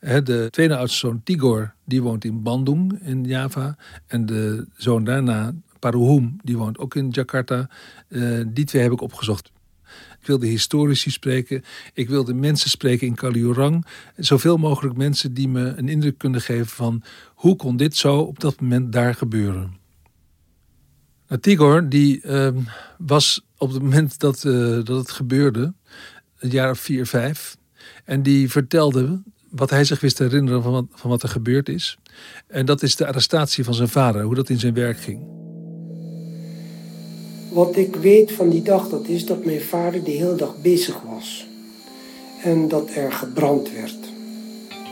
De 0.00 0.48
tweede 0.50 0.76
oudste 0.76 0.98
zoon 0.98 1.22
Tigor, 1.24 1.74
die 1.84 2.02
woont 2.02 2.24
in 2.24 2.42
Bandung 2.42 2.98
in 3.02 3.24
Java. 3.24 3.76
En 4.06 4.26
de 4.26 4.66
zoon 4.76 5.04
daarna, 5.04 5.52
Paruhum, 5.78 6.36
die 6.42 6.58
woont 6.58 6.78
ook 6.78 6.94
in 6.94 7.08
Jakarta. 7.10 7.70
Eh, 8.08 8.40
die 8.46 8.64
twee 8.64 8.82
heb 8.82 8.92
ik 8.92 9.00
opgezocht. 9.00 9.52
Ik 10.20 10.26
wilde 10.26 10.46
historici 10.46 11.10
spreken. 11.10 11.64
Ik 11.92 12.08
wilde 12.08 12.34
mensen 12.34 12.70
spreken 12.70 13.06
in 13.06 13.14
Kaliurang. 13.14 13.86
Zoveel 14.16 14.56
mogelijk 14.56 14.96
mensen 14.96 15.34
die 15.34 15.48
me 15.48 15.74
een 15.76 15.88
indruk 15.88 16.18
kunnen 16.18 16.40
geven 16.40 16.66
van... 16.66 17.02
hoe 17.34 17.56
kon 17.56 17.76
dit 17.76 17.96
zo 17.96 18.18
op 18.18 18.40
dat 18.40 18.60
moment 18.60 18.92
daar 18.92 19.14
gebeuren? 19.14 19.76
Nou, 21.28 21.40
Tigor 21.40 21.88
die, 21.88 22.22
uh, 22.24 22.48
was 22.98 23.46
op 23.58 23.72
het 23.72 23.82
moment 23.82 24.18
dat, 24.18 24.44
uh, 24.44 24.84
dat 24.84 24.98
het 24.98 25.10
gebeurde, 25.10 25.72
een 26.38 26.50
jaar 26.50 26.70
of 26.70 26.78
vier, 26.78 27.06
vijf. 27.06 27.56
En 28.04 28.22
die 28.22 28.50
vertelde 28.50 29.22
wat 29.50 29.70
hij 29.70 29.84
zich 29.84 30.00
wist 30.00 30.16
te 30.16 30.22
herinneren 30.22 30.62
van 30.62 30.72
wat, 30.72 30.84
van 30.90 31.10
wat 31.10 31.22
er 31.22 31.28
gebeurd 31.28 31.68
is. 31.68 31.98
En 32.46 32.66
dat 32.66 32.82
is 32.82 32.96
de 32.96 33.06
arrestatie 33.06 33.64
van 33.64 33.74
zijn 33.74 33.88
vader, 33.88 34.22
hoe 34.22 34.34
dat 34.34 34.48
in 34.48 34.58
zijn 34.58 34.74
werk 34.74 35.00
ging. 35.00 35.22
Wat 37.52 37.76
ik 37.76 37.96
weet 37.96 38.32
van 38.32 38.48
die 38.48 38.62
dag, 38.62 38.88
dat 38.88 39.06
is 39.06 39.26
dat 39.26 39.44
mijn 39.44 39.60
vader 39.60 40.04
de 40.04 40.10
hele 40.10 40.34
dag 40.34 40.60
bezig 40.62 41.00
was. 41.00 41.46
En 42.42 42.68
dat 42.68 42.90
er 42.94 43.12
gebrand 43.12 43.72
werd. 43.72 44.17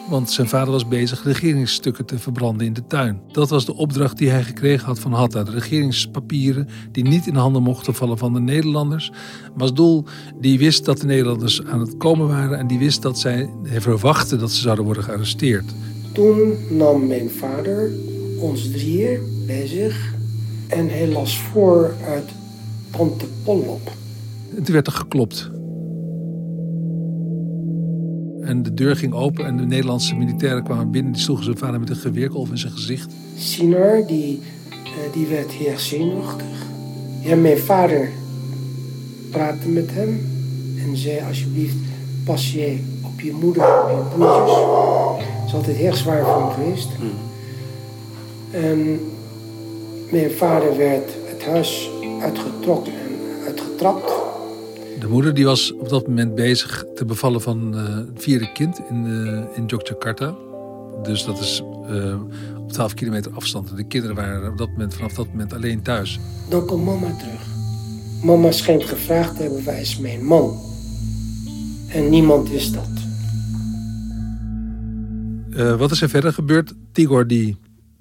Want 0.08 0.30
zijn 0.30 0.48
vader 0.48 0.72
was 0.72 0.88
bezig 0.88 1.25
regeringsstukken 1.25 2.04
te 2.04 2.18
verbranden 2.18 2.66
in 2.66 2.72
de 2.72 2.86
tuin. 2.86 3.20
Dat 3.32 3.50
was 3.50 3.66
de 3.66 3.75
opdracht 3.75 4.18
die 4.18 4.28
hij 4.28 4.42
gekregen 4.42 4.86
had 4.86 4.98
van 4.98 5.12
Hatta. 5.12 5.44
De 5.44 5.50
regeringspapieren 5.50 6.68
die 6.92 7.04
niet 7.04 7.26
in 7.26 7.34
handen 7.34 7.62
mochten 7.62 7.94
vallen 7.94 8.18
van 8.18 8.32
de 8.32 8.40
Nederlanders. 8.40 9.12
Masdoel 9.56 10.04
die 10.40 10.58
wist 10.58 10.84
dat 10.84 10.98
de 11.00 11.06
Nederlanders 11.06 11.64
aan 11.64 11.80
het 11.80 11.96
komen 11.96 12.28
waren. 12.28 12.58
En 12.58 12.66
die 12.66 12.78
wist 12.78 13.02
dat 13.02 13.18
zij 13.18 13.50
verwachtte 13.62 14.36
dat 14.36 14.52
ze 14.52 14.60
zouden 14.60 14.84
worden 14.84 15.02
gearresteerd. 15.02 15.75
Toen 16.12 16.56
nam 16.70 17.06
mijn 17.06 17.30
vader 17.30 17.90
ons 18.40 18.70
drieën 18.70 19.20
bij 19.46 19.66
zich. 19.66 20.14
En 20.68 20.88
hij 20.88 21.08
las 21.08 21.38
voor 21.38 21.94
uit 22.06 22.30
Tante 22.90 23.26
Pollop. 23.44 23.92
En 24.56 24.62
toen 24.62 24.75
werd 24.75 24.86
er 24.86 24.92
geklopt. 24.92 25.50
En 28.47 28.62
de 28.62 28.75
deur 28.75 28.97
ging 28.97 29.12
open 29.12 29.47
en 29.47 29.57
de 29.57 29.67
Nederlandse 29.67 30.15
militairen 30.15 30.62
kwamen 30.62 30.91
binnen. 30.91 31.12
Die 31.12 31.23
sloegen 31.23 31.45
zijn 31.45 31.59
vader 31.59 31.81
met 31.81 31.91
een 31.91 31.97
geweerkolf 31.97 32.50
in 32.50 32.59
zijn 32.59 32.73
gezicht. 32.73 33.12
Sinar, 33.37 34.07
die, 34.07 34.41
uh, 34.71 35.12
die 35.12 35.26
werd 35.26 35.53
heel 35.53 35.79
zenuwachtig. 35.79 36.47
Ja, 37.21 37.37
mijn 37.37 37.59
vader 37.59 38.09
praatte 39.31 39.69
met 39.69 39.91
hem 39.91 40.26
en 40.79 40.97
zei 40.97 41.21
alsjeblieft, 41.29 41.76
pas 42.25 42.53
jij 42.53 42.83
op 43.03 43.21
je 43.21 43.33
moeder, 43.33 43.83
op 43.83 43.88
je 43.88 44.17
broertjes. 44.17 44.57
Dat 44.57 45.47
is 45.47 45.55
altijd 45.55 45.76
heel 45.76 45.95
zwaar 45.95 46.25
voor 46.25 46.41
hem 46.41 46.50
geweest. 46.50 46.88
Mm. 47.00 47.11
En 48.50 49.00
mijn 50.11 50.31
vader 50.31 50.76
werd 50.76 51.11
het 51.25 51.45
huis 51.45 51.91
uitgetrokken 52.21 52.93
en 52.93 53.45
uitgetrapt. 53.47 54.15
De 55.06 55.12
moeder 55.12 55.34
die 55.34 55.44
was 55.44 55.72
op 55.72 55.88
dat 55.88 56.06
moment 56.06 56.34
bezig 56.34 56.84
te 56.94 57.04
bevallen 57.04 57.40
van 57.40 57.75
uh, 57.75 57.96
het 57.96 58.22
vierde 58.22 58.52
kind 58.52 58.80
in, 58.90 59.04
uh, 59.06 59.56
in 59.56 59.66
Yogyakarta. 59.66 60.34
Dus 61.02 61.25
dat 61.25 61.40
is 61.40 61.62
uh, 61.90 62.14
op 62.56 62.72
12 62.72 62.94
kilometer 62.94 63.32
afstand. 63.34 63.76
De 63.76 63.84
kinderen 63.84 64.16
waren 64.16 64.50
op 64.50 64.58
dat 64.58 64.68
moment, 64.68 64.94
vanaf 64.94 65.12
dat 65.12 65.26
moment 65.26 65.52
alleen 65.52 65.82
thuis. 65.82 66.18
Dan 66.48 66.66
komt 66.66 66.84
mama 66.84 67.16
terug. 67.16 67.46
Mama 68.22 68.50
schijnt 68.50 68.84
gevraagd 68.84 69.36
te 69.36 69.42
hebben, 69.42 69.64
waar 69.64 69.80
is 69.80 69.98
mijn 69.98 70.25
man? 70.25 70.60
En 71.88 72.08
niemand 72.08 72.50
wist 72.50 72.75
dat. 72.75 72.88
wat 75.78 75.90
is 75.90 76.02
er 76.02 76.08
verder 76.08 76.32
gebeurd? 76.32 76.75
Tigor 76.92 77.26
die 77.26 77.56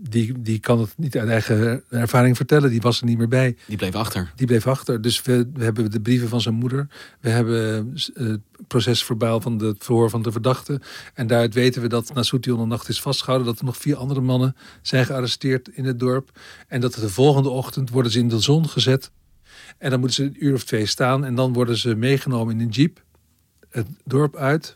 die, 0.09 0.41
die 0.41 0.59
kan 0.59 0.79
het 0.79 0.93
niet 0.97 1.17
uit 1.17 1.29
eigen 1.29 1.83
ervaring 1.89 2.35
vertellen. 2.35 2.69
Die 2.69 2.81
was 2.81 2.99
er 2.99 3.05
niet 3.05 3.17
meer 3.17 3.27
bij. 3.27 3.55
Die 3.67 3.77
bleef 3.77 3.95
achter. 3.95 4.31
Die 4.35 4.47
bleef 4.47 4.67
achter. 4.67 5.01
Dus 5.01 5.21
we, 5.21 5.49
we 5.53 5.63
hebben 5.63 5.91
de 5.91 6.01
brieven 6.01 6.29
van 6.29 6.41
zijn 6.41 6.55
moeder. 6.55 6.87
We 7.19 7.29
hebben 7.29 7.93
uh, 8.13 8.27
het 8.27 8.41
procesverbaal 8.67 9.41
van 9.41 9.59
het 9.59 9.83
verhoor 9.83 10.09
van 10.09 10.21
de 10.21 10.31
verdachte. 10.31 10.81
En 11.13 11.27
daaruit 11.27 11.53
weten 11.53 11.81
we 11.81 11.87
dat 11.87 12.13
Nasution 12.13 12.59
een 12.59 12.67
nacht 12.67 12.89
is 12.89 13.01
vastgehouden. 13.01 13.47
Dat 13.47 13.59
er 13.59 13.65
nog 13.65 13.77
vier 13.77 13.95
andere 13.95 14.21
mannen 14.21 14.55
zijn 14.81 15.05
gearresteerd 15.05 15.67
in 15.67 15.85
het 15.85 15.99
dorp. 15.99 16.39
En 16.67 16.81
dat 16.81 16.93
de 16.93 17.09
volgende 17.09 17.49
ochtend 17.49 17.89
worden 17.89 18.11
ze 18.11 18.19
in 18.19 18.29
de 18.29 18.39
zon 18.39 18.69
gezet. 18.69 19.11
En 19.77 19.89
dan 19.89 19.99
moeten 19.99 20.15
ze 20.17 20.23
een 20.23 20.45
uur 20.45 20.53
of 20.53 20.63
twee 20.63 20.85
staan. 20.85 21.25
En 21.25 21.35
dan 21.35 21.53
worden 21.53 21.77
ze 21.77 21.95
meegenomen 21.95 22.53
in 22.53 22.61
een 22.61 22.69
jeep. 22.69 23.03
Het 23.69 23.87
dorp 24.03 24.35
uit. 24.35 24.75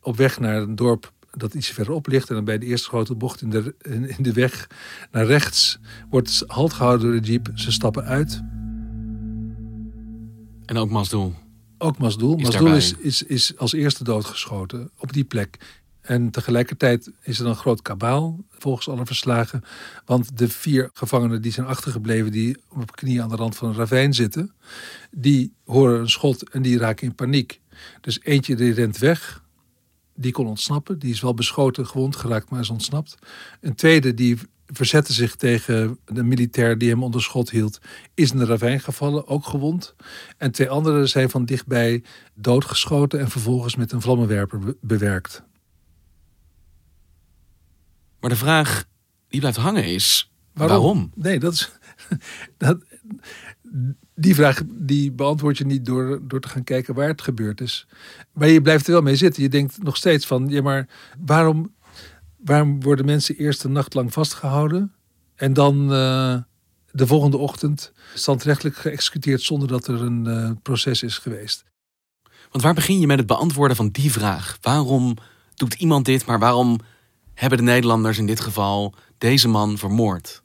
Op 0.00 0.16
weg 0.16 0.40
naar 0.40 0.56
een 0.56 0.76
dorp 0.76 1.12
dat 1.36 1.54
iets 1.54 1.68
verderop 1.68 2.06
ligt. 2.06 2.28
En 2.28 2.34
dan 2.34 2.44
bij 2.44 2.58
de 2.58 2.66
eerste 2.66 2.88
grote 2.88 3.14
bocht 3.14 3.42
in 3.42 3.50
de, 3.50 3.74
in 4.16 4.22
de 4.22 4.32
weg 4.32 4.66
naar 5.10 5.26
rechts 5.26 5.78
wordt 6.10 6.44
halt 6.46 6.72
gehouden 6.72 7.10
door 7.10 7.20
de 7.20 7.26
jeep. 7.26 7.50
Ze 7.54 7.72
stappen 7.72 8.04
uit. 8.04 8.42
En 10.64 10.76
ook 10.76 10.90
Masdoel. 10.90 11.34
Ook 11.78 11.98
Masdoel. 11.98 12.36
Masdoel 12.36 12.74
is, 12.74 12.92
is, 12.92 13.22
is 13.22 13.56
als 13.56 13.72
eerste 13.72 14.04
doodgeschoten 14.04 14.90
op 14.96 15.12
die 15.12 15.24
plek. 15.24 15.58
En 16.00 16.30
tegelijkertijd 16.30 17.10
is 17.22 17.38
er 17.38 17.46
een 17.46 17.56
groot 17.56 17.82
kabaal, 17.82 18.44
volgens 18.50 18.88
alle 18.88 19.06
verslagen. 19.06 19.62
Want 20.04 20.38
de 20.38 20.48
vier 20.48 20.90
gevangenen 20.92 21.42
die 21.42 21.52
zijn 21.52 21.66
achtergebleven, 21.66 22.32
die 22.32 22.56
op 22.68 22.96
knieën 22.96 23.22
aan 23.22 23.28
de 23.28 23.36
rand 23.36 23.56
van 23.56 23.68
een 23.68 23.74
ravijn 23.74 24.14
zitten, 24.14 24.52
die 25.10 25.52
horen 25.64 26.00
een 26.00 26.10
schot 26.10 26.50
en 26.50 26.62
die 26.62 26.78
raken 26.78 27.06
in 27.06 27.14
paniek. 27.14 27.60
Dus 28.00 28.20
eentje 28.22 28.56
die 28.56 28.72
rent 28.72 28.98
weg, 28.98 29.42
die 30.16 30.32
kon 30.32 30.46
ontsnappen. 30.46 30.98
Die 30.98 31.12
is 31.12 31.20
wel 31.20 31.34
beschoten, 31.34 31.86
gewond 31.86 32.16
geraakt, 32.16 32.50
maar 32.50 32.60
is 32.60 32.70
ontsnapt. 32.70 33.16
Een 33.60 33.74
tweede 33.74 34.14
die 34.14 34.38
verzette 34.66 35.12
zich 35.12 35.36
tegen 35.36 35.98
de 36.04 36.22
militair 36.22 36.78
die 36.78 36.90
hem 36.90 37.02
onder 37.02 37.22
schot 37.22 37.50
hield, 37.50 37.78
is 38.14 38.30
in 38.30 38.38
de 38.38 38.44
ravijn 38.44 38.80
gevallen, 38.80 39.26
ook 39.26 39.46
gewond. 39.46 39.94
En 40.36 40.50
twee 40.50 40.68
anderen 40.68 41.08
zijn 41.08 41.30
van 41.30 41.44
dichtbij 41.44 42.02
doodgeschoten 42.34 43.20
en 43.20 43.30
vervolgens 43.30 43.76
met 43.76 43.92
een 43.92 44.00
vlammenwerper 44.00 44.74
bewerkt. 44.80 45.42
Maar 48.20 48.30
de 48.30 48.36
vraag 48.36 48.84
die 49.28 49.40
blijft 49.40 49.58
hangen 49.58 49.84
is: 49.84 50.30
waarom? 50.52 50.76
waarom? 50.76 51.12
Nee, 51.14 51.38
dat 51.38 51.52
is. 51.52 51.70
Dat, 52.58 52.78
die 54.14 54.34
vraag 54.34 54.62
die 54.66 55.12
beantwoord 55.12 55.58
je 55.58 55.66
niet 55.66 55.84
door, 55.84 56.20
door 56.22 56.40
te 56.40 56.48
gaan 56.48 56.64
kijken 56.64 56.94
waar 56.94 57.08
het 57.08 57.22
gebeurd 57.22 57.60
is. 57.60 57.86
Maar 58.32 58.48
je 58.48 58.62
blijft 58.62 58.86
er 58.86 58.92
wel 58.92 59.02
mee 59.02 59.16
zitten. 59.16 59.42
Je 59.42 59.48
denkt 59.48 59.82
nog 59.82 59.96
steeds 59.96 60.26
van, 60.26 60.48
ja 60.48 60.62
maar 60.62 60.88
waarom, 61.24 61.74
waarom 62.36 62.82
worden 62.82 63.04
mensen 63.04 63.36
eerst 63.36 63.64
een 63.64 63.72
nacht 63.72 63.94
lang 63.94 64.12
vastgehouden 64.12 64.92
en 65.34 65.52
dan 65.52 65.92
uh, 65.92 66.36
de 66.90 67.06
volgende 67.06 67.36
ochtend 67.36 67.92
standrechtelijk 68.14 68.76
geëxecuteerd 68.76 69.42
zonder 69.42 69.68
dat 69.68 69.86
er 69.86 70.02
een 70.02 70.24
uh, 70.26 70.50
proces 70.62 71.02
is 71.02 71.18
geweest? 71.18 71.64
Want 72.50 72.64
waar 72.64 72.74
begin 72.74 73.00
je 73.00 73.06
met 73.06 73.18
het 73.18 73.26
beantwoorden 73.26 73.76
van 73.76 73.88
die 73.88 74.12
vraag? 74.12 74.58
Waarom 74.60 75.16
doet 75.54 75.74
iemand 75.74 76.04
dit, 76.04 76.26
maar 76.26 76.38
waarom 76.38 76.78
hebben 77.34 77.58
de 77.58 77.64
Nederlanders 77.64 78.18
in 78.18 78.26
dit 78.26 78.40
geval 78.40 78.94
deze 79.18 79.48
man 79.48 79.78
vermoord? 79.78 80.42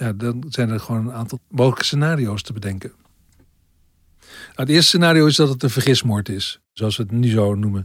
Ja, 0.00 0.12
dan 0.12 0.44
zijn 0.48 0.70
er 0.70 0.80
gewoon 0.80 1.06
een 1.06 1.12
aantal 1.12 1.40
mogelijke 1.48 1.84
scenario's 1.84 2.42
te 2.42 2.52
bedenken. 2.52 2.92
het 4.54 4.68
eerste 4.68 4.86
scenario 4.86 5.26
is 5.26 5.36
dat 5.36 5.48
het 5.48 5.62
een 5.62 5.70
vergismoord 5.70 6.28
is, 6.28 6.60
zoals 6.72 6.96
we 6.96 7.02
het 7.02 7.12
nu 7.12 7.28
zo 7.28 7.54
noemen. 7.54 7.84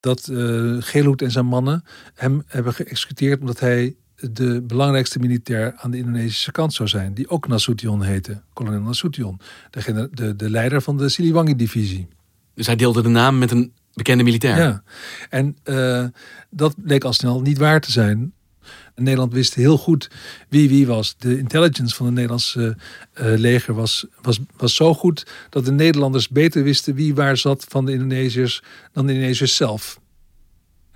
Dat 0.00 0.28
uh, 0.30 0.76
Geelhoed 0.82 1.22
en 1.22 1.30
zijn 1.30 1.46
mannen 1.46 1.84
hem 2.14 2.42
hebben 2.46 2.74
geëxecuteerd 2.74 3.40
omdat 3.40 3.60
hij 3.60 3.96
de 4.30 4.62
belangrijkste 4.62 5.18
militair 5.18 5.74
aan 5.76 5.90
de 5.90 5.96
Indonesische 5.96 6.52
kant 6.52 6.72
zou 6.72 6.88
zijn, 6.88 7.14
die 7.14 7.28
ook 7.28 7.48
Nasution 7.48 8.02
heette, 8.02 8.42
kolonel 8.52 8.80
Nasution, 8.80 9.40
de, 9.70 10.08
de, 10.12 10.36
de 10.36 10.50
leider 10.50 10.82
van 10.82 10.96
de 10.96 11.08
Siliwangi-divisie. 11.08 12.08
Dus 12.54 12.66
hij 12.66 12.76
deelde 12.76 13.02
de 13.02 13.08
naam 13.08 13.38
met 13.38 13.50
een 13.50 13.72
bekende 13.94 14.24
militair? 14.24 14.56
Ja, 14.56 14.82
en 15.28 15.56
uh, 15.64 16.04
dat 16.50 16.74
bleek 16.76 17.04
al 17.04 17.12
snel 17.12 17.40
niet 17.40 17.58
waar 17.58 17.80
te 17.80 17.90
zijn. 17.90 18.32
Nederland 18.94 19.32
wist 19.32 19.54
heel 19.54 19.78
goed 19.78 20.10
wie 20.48 20.68
wie 20.68 20.86
was. 20.86 21.14
De 21.18 21.38
intelligence 21.38 21.94
van 21.94 22.06
het 22.06 22.14
Nederlandse 22.14 22.76
uh, 23.20 23.24
leger 23.36 23.74
was, 23.74 24.06
was, 24.22 24.38
was 24.56 24.74
zo 24.74 24.94
goed 24.94 25.26
dat 25.48 25.64
de 25.64 25.72
Nederlanders 25.72 26.28
beter 26.28 26.62
wisten 26.62 26.94
wie 26.94 27.14
waar 27.14 27.36
zat 27.36 27.66
van 27.68 27.86
de 27.86 27.92
Indonesiërs 27.92 28.62
dan 28.92 29.06
de 29.06 29.12
Indonesiërs 29.12 29.56
zelf. 29.56 30.00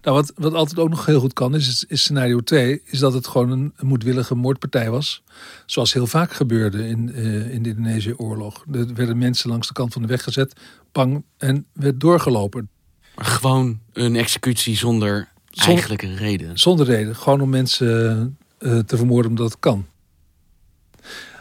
Nou, 0.06 0.18
wat, 0.18 0.32
wat 0.34 0.54
altijd 0.54 0.78
ook 0.78 0.88
nog 0.88 1.06
heel 1.06 1.20
goed 1.20 1.32
kan, 1.32 1.54
is, 1.54 1.84
is 1.88 2.02
scenario 2.02 2.40
2, 2.40 2.80
is 2.84 2.98
dat 2.98 3.12
het 3.12 3.26
gewoon 3.26 3.50
een, 3.50 3.72
moedwillige 3.80 4.34
moordpartij 4.34 4.90
was. 4.90 5.22
Zoals 5.66 5.92
heel 5.92 6.06
vaak 6.06 6.32
gebeurde 6.32 6.88
in, 6.88 7.10
uh, 7.14 7.52
in 7.52 7.62
de 7.62 7.68
Indonesië-oorlog. 7.68 8.64
Er 8.72 8.94
werden 8.94 9.18
mensen 9.18 9.50
langs 9.50 9.66
de 9.66 9.72
kant 9.72 9.92
van 9.92 10.02
de 10.02 10.08
weg 10.08 10.22
gezet, 10.22 10.60
pang, 10.92 11.24
en 11.38 11.66
werd 11.72 12.00
doorgelopen. 12.00 12.68
Gewoon 13.16 13.80
een 13.92 14.16
executie 14.16 14.76
zonder 14.76 15.28
Eigenlijke 15.56 16.14
reden. 16.14 16.58
Zonder 16.58 16.86
reden. 16.86 17.16
Gewoon 17.16 17.40
om 17.40 17.48
mensen 17.48 18.36
uh, 18.58 18.78
te 18.78 18.96
vermoorden 18.96 19.30
omdat 19.30 19.50
het 19.50 19.58
kan. 19.58 19.86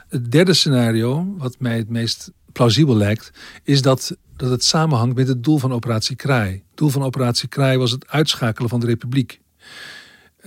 Het 0.07 0.31
derde 0.31 0.53
scenario, 0.53 1.33
wat 1.37 1.55
mij 1.59 1.77
het 1.77 1.89
meest 1.89 2.31
plausibel 2.51 2.95
lijkt, 2.95 3.31
is 3.63 3.81
dat, 3.81 4.17
dat 4.35 4.49
het 4.49 4.63
samenhangt 4.63 5.15
met 5.15 5.27
het 5.27 5.43
doel 5.43 5.57
van 5.57 5.73
operatie 5.73 6.15
Kraai. 6.15 6.51
Het 6.51 6.77
doel 6.77 6.89
van 6.89 7.03
operatie 7.03 7.47
Kraai 7.47 7.77
was 7.77 7.91
het 7.91 8.07
uitschakelen 8.07 8.69
van 8.69 8.79
de 8.79 8.85
republiek. 8.85 9.41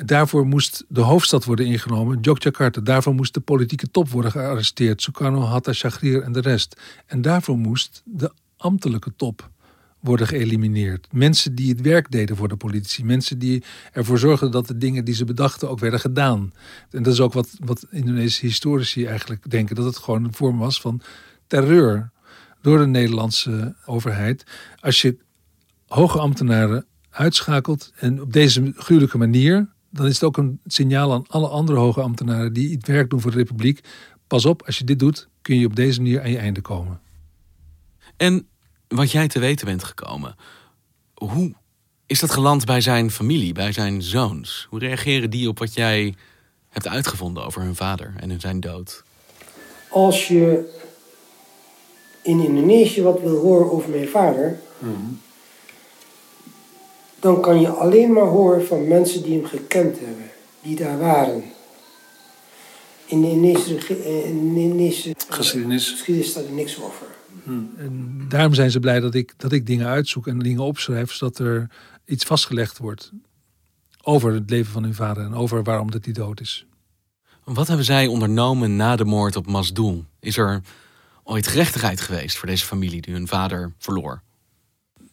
Daarvoor 0.05 0.47
moest 0.47 0.85
de 0.89 1.01
hoofdstad 1.01 1.45
worden 1.45 1.67
ingenomen, 1.67 2.19
Yogyakarta. 2.21 2.81
Daarvoor 2.81 3.15
moest 3.15 3.35
de 3.35 3.41
politieke 3.41 3.91
top 3.91 4.09
worden 4.09 4.31
gearresteerd, 4.31 5.03
Sukarno, 5.03 5.41
Hatta, 5.41 5.73
Shagrir 5.73 6.23
en 6.23 6.33
de 6.33 6.41
rest. 6.41 6.81
En 7.07 7.23
daarvoor 7.23 7.59
moest 7.59 8.03
de 8.05 8.33
ambtelijke 8.57 9.13
top 9.17 9.51
worden 10.09 10.27
geëlimineerd. 10.27 11.09
Mensen 11.13 11.55
die 11.55 11.69
het 11.71 11.81
werk 11.81 12.11
deden 12.11 12.37
voor 12.37 12.49
de 12.49 12.57
politici. 12.57 13.05
Mensen 13.05 13.39
die 13.39 13.63
ervoor 13.93 14.19
zorgden 14.19 14.51
dat 14.51 14.67
de 14.67 14.77
dingen 14.77 15.05
die 15.05 15.15
ze 15.15 15.25
bedachten 15.25 15.71
ook 15.71 15.79
werden 15.79 16.01
gedaan. 16.01 16.53
En 16.91 17.03
dat 17.03 17.13
is 17.13 17.21
ook 17.21 17.33
wat, 17.33 17.51
wat 17.65 17.87
Indonesische 17.91 18.47
historici 18.47 19.07
eigenlijk 19.07 19.51
denken. 19.51 19.77
Dat 19.77 19.85
het 19.85 19.97
gewoon 19.97 20.25
een 20.25 20.35
vorm 20.35 20.59
was 20.59 20.81
van 20.81 21.01
terreur 21.47 22.11
door 22.63 22.79
de 22.79 22.87
Nederlandse 22.87 23.75
overheid. 23.87 24.45
Als 24.81 25.03
je 25.03 25.19
hoge 25.87 26.19
ambtenaren 26.19 26.87
uitschakelt 27.11 27.93
en 27.97 28.21
op 28.21 28.33
deze 28.33 28.73
gruwelijke 28.77 29.19
manier... 29.19 29.69
dan 29.91 30.07
is 30.07 30.15
het 30.15 30.25
ook 30.25 30.37
een 30.37 30.61
signaal 30.67 31.13
aan 31.13 31.27
alle 31.27 31.49
andere 31.49 31.79
hoge 31.79 32.01
ambtenaren... 32.01 32.53
die 32.53 32.75
het 32.75 32.87
werk 32.87 33.11
doen 33.11 33.21
voor 33.21 33.31
de 33.31 33.37
republiek. 33.37 33.81
Pas 34.27 34.45
op, 34.45 34.63
als 34.63 34.79
je 34.79 34.85
dit 34.85 34.99
doet, 34.99 35.29
kun 35.43 35.59
je 35.59 35.67
op 35.67 35.77
deze 35.77 36.01
manier 36.01 36.23
aan 36.23 36.31
je 36.31 36.39
einde 36.39 36.61
komen. 36.61 37.01
En 38.17 38.47
wat 38.89 39.11
jij 39.11 39.29
te 39.29 39.39
weten 39.39 39.67
bent 39.67 39.85
gekomen. 39.85 40.37
Hoe 41.15 41.53
is 42.07 42.21
dat 42.21 42.31
geland 42.31 42.65
bij 42.65 42.81
zijn 42.81 43.11
familie, 43.11 43.53
bij 43.53 43.73
zijn 43.73 44.03
zoons? 44.03 44.67
Hoe 44.71 44.79
reageren 44.79 45.31
die 45.31 45.49
op 45.49 45.59
wat 45.59 45.75
jij 45.75 46.15
hebt 46.69 46.89
uitgevonden 46.89 47.45
over 47.45 47.63
hun 47.63 47.77
vader 47.77 48.15
en 48.17 48.41
zijn 48.41 48.61
dood? 48.61 49.03
Als 49.89 50.29
je 50.29 50.77
in 52.23 52.41
Indonesië 52.45 53.03
wat 53.03 53.21
wil 53.21 53.37
horen 53.37 53.71
over 53.71 53.91
mijn 53.91 54.09
vader, 54.09 54.61
dan 57.21 57.41
kan 57.41 57.61
je 57.61 57.69
alleen 57.69 58.13
maar 58.13 58.27
horen 58.27 58.67
van 58.67 58.89
mensen 58.89 59.23
die 59.23 59.33
hem 59.33 59.45
gekend 59.47 59.99
hebben, 59.99 60.31
die 60.63 60.77
daar 60.77 60.99
waren. 60.99 61.45
In 63.05 63.21
de 63.21 63.29
Indonesische, 63.29 65.15
geschiedenis. 65.29 65.91
geschiedenis 65.91 66.31
staat 66.31 66.45
er 66.45 66.53
niks 66.53 66.83
over. 66.83 67.07
Hmm. 67.49 67.71
En 67.77 68.25
daarom 68.29 68.55
zijn 68.55 68.71
ze 68.71 68.81
blij 68.81 69.01
dat 69.01 69.15
ik, 69.15 69.35
dat 69.37 69.53
ik 69.53 69.67
dingen 69.67 69.87
uitzoek 69.87 70.27
en 70.27 70.39
dingen 70.39 70.63
opschrijf, 70.63 71.13
zodat 71.13 71.39
er 71.39 71.71
iets 72.05 72.25
vastgelegd 72.25 72.79
wordt 72.79 73.13
over 74.03 74.33
het 74.33 74.51
leven 74.51 74.73
van 74.73 74.83
hun 74.83 74.95
vader 74.95 75.25
en 75.25 75.35
over 75.35 75.63
waarom 75.63 75.91
dat 75.91 76.05
hij 76.05 76.15
dood 76.15 76.41
is. 76.41 76.67
Wat 77.45 77.67
hebben 77.69 77.85
zij 77.85 78.07
ondernomen 78.07 78.77
na 78.77 78.97
de 78.97 79.05
moord 79.05 79.37
op 79.37 79.47
Masdoel? 79.47 80.05
Is 80.21 80.37
er 80.37 80.61
ooit 81.23 81.47
gerechtigheid 81.47 82.01
geweest 82.01 82.37
voor 82.37 82.49
deze 82.49 82.65
familie 82.65 83.01
die 83.01 83.15
hun 83.15 83.29
vader 83.29 83.73
verloor? 83.79 84.23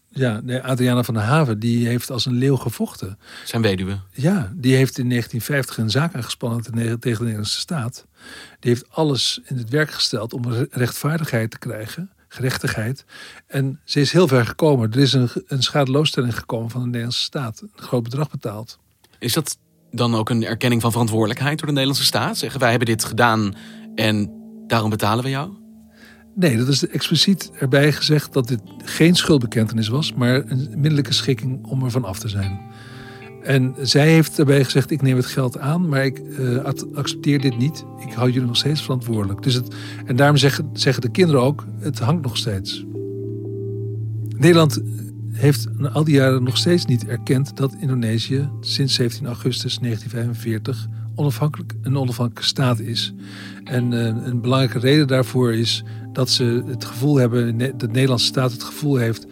Ja, 0.10 0.42
de 0.44 0.64
Adriana 0.64 1.04
van 1.04 1.14
der 1.14 1.24
Haven 1.24 1.60
die 1.60 1.88
heeft 1.88 2.12
als 2.12 2.26
een 2.26 2.34
leeuw 2.34 2.56
gevochten. 2.56 3.20
Zijn 3.46 3.62
weduwe? 3.62 4.00
Ja, 4.12 4.54
die 4.56 4.76
heeft 4.76 4.98
in 4.98 5.10
1950 5.10 5.78
een 5.78 5.90
zaak 5.90 6.16
aangespannen 6.16 6.64
tegen 6.64 7.00
de 7.00 7.24
Nederlandse 7.24 7.60
staat. 7.60 8.06
Die 8.60 8.72
heeft 8.72 8.90
alles 8.90 9.42
in 9.46 9.58
het 9.58 9.70
werk 9.70 9.92
gesteld 9.92 10.34
om 10.34 10.44
rechtvaardigheid 10.72 11.52
te 11.52 11.60
krijgen 11.60 12.15
gerechtigheid. 12.36 13.06
En 13.48 13.80
ze 13.84 14.00
is 14.00 14.12
heel 14.12 14.28
ver 14.28 14.46
gekomen. 14.46 14.92
Er 14.92 15.00
is 15.00 15.14
een, 15.14 15.30
een 15.48 15.64
schadeloosstelling 15.64 16.38
gekomen 16.38 16.70
van 16.70 16.82
de 16.82 16.86
Nederlandse 16.86 17.22
staat. 17.22 17.62
Een 17.62 17.70
groot 17.76 18.04
bedrag 18.04 18.30
betaald. 18.30 18.80
Is 19.20 19.34
dat 19.34 19.58
dan 19.92 20.16
ook 20.16 20.30
een 20.30 20.44
erkenning 20.44 20.82
van 20.82 20.92
verantwoordelijkheid 20.92 21.58
door 21.58 21.68
de 21.68 21.74
Nederlandse 21.74 22.06
staat? 22.06 22.38
Zeggen 22.38 22.60
wij 22.60 22.70
hebben 22.70 22.88
dit 22.88 23.04
gedaan 23.04 23.56
en 23.96 24.32
daarom 24.68 24.90
betalen 24.90 25.24
we 25.24 25.30
jou? 25.30 25.54
Nee, 26.36 26.58
dat 26.58 26.68
is 26.68 26.88
expliciet 26.88 27.52
erbij 27.60 27.92
gezegd 27.92 28.34
dat 28.34 28.48
dit 28.48 28.62
geen 28.84 29.16
schuldbekentenis 29.16 29.88
was, 29.88 30.14
maar 30.14 30.36
een 30.36 30.70
middelijke 30.76 31.14
schikking 31.14 31.66
om 31.66 31.84
er 31.84 31.92
van 31.92 32.06
af 32.06 32.20
te 32.20 32.30
zijn. 32.30 32.60
En 33.46 33.76
zij 33.82 34.12
heeft 34.12 34.36
daarbij 34.38 34.64
gezegd: 34.64 34.92
Ik 34.92 35.02
neem 35.02 35.16
het 35.16 35.26
geld 35.26 35.58
aan, 35.60 35.90
maar 35.90 36.06
ik 36.06 36.22
uh, 36.40 36.64
accepteer 36.94 37.42
dit 37.42 37.58
niet. 37.58 37.86
Ik 38.08 38.14
hou 38.14 38.32
jullie 38.32 38.48
nog 38.48 38.58
steeds 38.58 38.82
verantwoordelijk. 38.82 39.44
Dus 39.44 39.54
het, 39.54 39.76
en 40.06 40.16
daarom 40.16 40.38
zeggen, 40.38 40.70
zeggen 40.74 41.02
de 41.02 41.12
kinderen 41.12 41.42
ook: 41.42 41.66
Het 41.80 42.00
hangt 42.00 42.24
nog 42.24 42.38
steeds. 42.38 42.86
Nederland 44.38 44.82
heeft 45.32 45.68
al 45.94 46.04
die 46.04 46.16
jaren 46.16 46.44
nog 46.44 46.58
steeds 46.58 46.86
niet 46.86 47.08
erkend 47.08 47.58
dat 47.58 47.76
Indonesië 47.80 48.50
sinds 48.62 48.94
17 48.94 49.26
augustus 49.26 49.78
1945 49.78 50.88
onafhankelijk, 51.16 51.74
een 51.82 51.98
onafhankelijke 51.98 52.48
staat 52.48 52.80
is. 52.80 53.14
En 53.64 53.92
uh, 53.92 54.06
een 54.06 54.42
belangrijke 54.42 54.80
reden 54.80 55.08
daarvoor 55.08 55.54
is 55.54 55.84
dat 56.14 56.30
ze 56.30 56.64
het 56.68 56.86
gevoel 56.86 57.16
hebben, 57.16 57.58
de 57.58 57.88
Nederlandse 57.88 58.26
staat 58.26 58.52
het 58.52 58.64
gevoel 58.64 58.96
heeft 58.96 59.28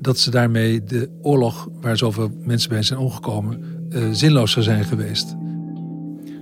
dat 0.00 0.18
ze 0.18 0.30
daarmee 0.30 0.84
de 0.84 1.18
oorlog 1.22 1.68
waar 1.80 1.96
zoveel 1.96 2.30
mensen 2.44 2.68
bij 2.68 2.82
zijn 2.82 2.98
omgekomen 2.98 3.64
uh, 3.90 4.08
zinloos 4.12 4.52
zou 4.52 4.64
zijn 4.64 4.84
geweest. 4.84 5.36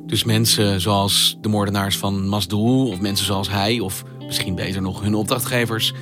Dus 0.06 0.24
mensen 0.24 0.80
zoals 0.80 1.38
de 1.40 1.48
moordenaars 1.48 1.98
van 1.98 2.28
Masdoel 2.28 2.88
of 2.88 3.00
mensen 3.00 3.26
zoals 3.26 3.50
hij 3.50 3.80
of 3.80 4.04
misschien 4.26 4.54
beter 4.54 4.82
nog 4.82 5.02
hun 5.02 5.14
opdrachtgevers, 5.14 5.94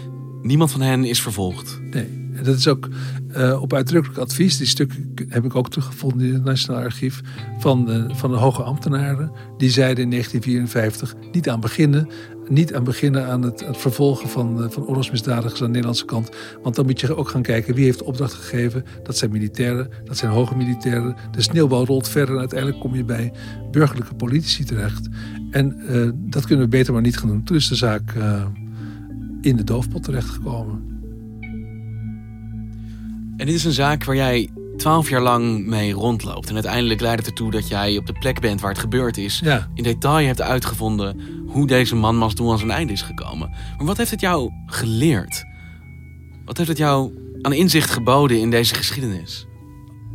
niemand 0.42 0.70
van 0.70 0.80
hen 0.80 1.04
is 1.04 1.22
vervolgd. 1.22 1.80
Nee, 1.90 2.21
dat 2.42 2.56
is 2.56 2.68
ook 2.68 2.88
uh, 3.36 3.62
op 3.62 3.72
uitdrukkelijk 3.72 4.20
advies. 4.20 4.56
Die 4.56 4.66
stukken 4.66 5.14
heb 5.28 5.44
ik 5.44 5.54
ook 5.54 5.70
teruggevonden 5.70 6.26
in 6.26 6.34
het 6.34 6.44
Nationaal 6.44 6.82
Archief 6.82 7.20
van 7.58 7.84
de, 7.84 8.06
van 8.08 8.30
de 8.30 8.36
hoge 8.36 8.62
ambtenaren. 8.62 9.32
Die 9.56 9.70
zeiden 9.70 10.04
in 10.04 10.10
1954 10.10 11.14
niet 11.32 11.48
aan 11.48 11.60
beginnen 11.60 12.08
niet 12.48 12.74
aan 12.74 12.84
beginnen 12.84 13.26
aan 13.26 13.42
het, 13.42 13.66
het 13.66 13.76
vervolgen 13.76 14.28
van, 14.28 14.62
eh, 14.62 14.70
van 14.70 14.86
oorlogsmisdadigers 14.86 15.60
aan 15.60 15.66
de 15.66 15.72
Nederlandse 15.72 16.04
kant. 16.04 16.30
Want 16.62 16.74
dan 16.74 16.84
moet 16.86 17.00
je 17.00 17.16
ook 17.16 17.28
gaan 17.28 17.42
kijken 17.42 17.74
wie 17.74 17.84
heeft 17.84 18.02
opdracht 18.02 18.32
gegeven. 18.32 18.84
Dat 19.02 19.16
zijn 19.16 19.30
militairen, 19.30 19.90
dat 20.04 20.16
zijn 20.16 20.32
hoge 20.32 20.56
militairen. 20.56 21.16
De 21.30 21.42
sneeuwbal 21.42 21.86
rolt 21.86 22.08
verder 22.08 22.34
en 22.34 22.40
uiteindelijk 22.40 22.80
kom 22.80 22.94
je 22.94 23.04
bij 23.04 23.32
burgerlijke 23.70 24.14
politici 24.14 24.64
terecht. 24.64 25.08
En 25.50 25.82
uh, 25.90 26.10
dat 26.14 26.46
kunnen 26.46 26.64
we 26.64 26.70
beter 26.70 26.92
maar 26.92 27.02
niet 27.02 27.18
gaan 27.18 27.28
doen. 27.28 27.44
Toen 27.44 27.56
is 27.56 27.68
de 27.68 27.74
zaak 27.74 28.14
in 29.40 29.56
de 29.56 29.64
doofpot 29.64 30.02
terechtgekomen. 30.02 30.91
En 33.42 33.48
dit 33.48 33.56
is 33.56 33.64
een 33.64 33.72
zaak 33.72 34.04
waar 34.04 34.16
jij 34.16 34.50
twaalf 34.76 35.08
jaar 35.08 35.20
lang 35.20 35.66
mee 35.66 35.92
rondloopt. 35.92 36.48
En 36.48 36.54
uiteindelijk 36.54 37.00
leidt 37.00 37.18
het 37.18 37.28
ertoe 37.28 37.50
dat 37.50 37.68
jij 37.68 37.96
op 37.96 38.06
de 38.06 38.12
plek 38.12 38.40
bent 38.40 38.60
waar 38.60 38.70
het 38.70 38.80
gebeurd 38.80 39.16
is. 39.16 39.40
Ja. 39.44 39.68
In 39.74 39.82
detail 39.82 40.26
hebt 40.26 40.40
uitgevonden 40.40 41.20
hoe 41.46 41.66
deze 41.66 41.96
man 41.96 42.16
Masdoel 42.16 42.52
aan 42.52 42.58
zijn 42.58 42.70
einde 42.70 42.92
is 42.92 43.02
gekomen. 43.02 43.50
Maar 43.76 43.86
wat 43.86 43.96
heeft 43.96 44.10
het 44.10 44.20
jou 44.20 44.50
geleerd? 44.66 45.44
Wat 46.44 46.56
heeft 46.56 46.68
het 46.68 46.78
jou 46.78 47.12
aan 47.40 47.52
inzicht 47.52 47.90
geboden 47.90 48.40
in 48.40 48.50
deze 48.50 48.74
geschiedenis? 48.74 49.46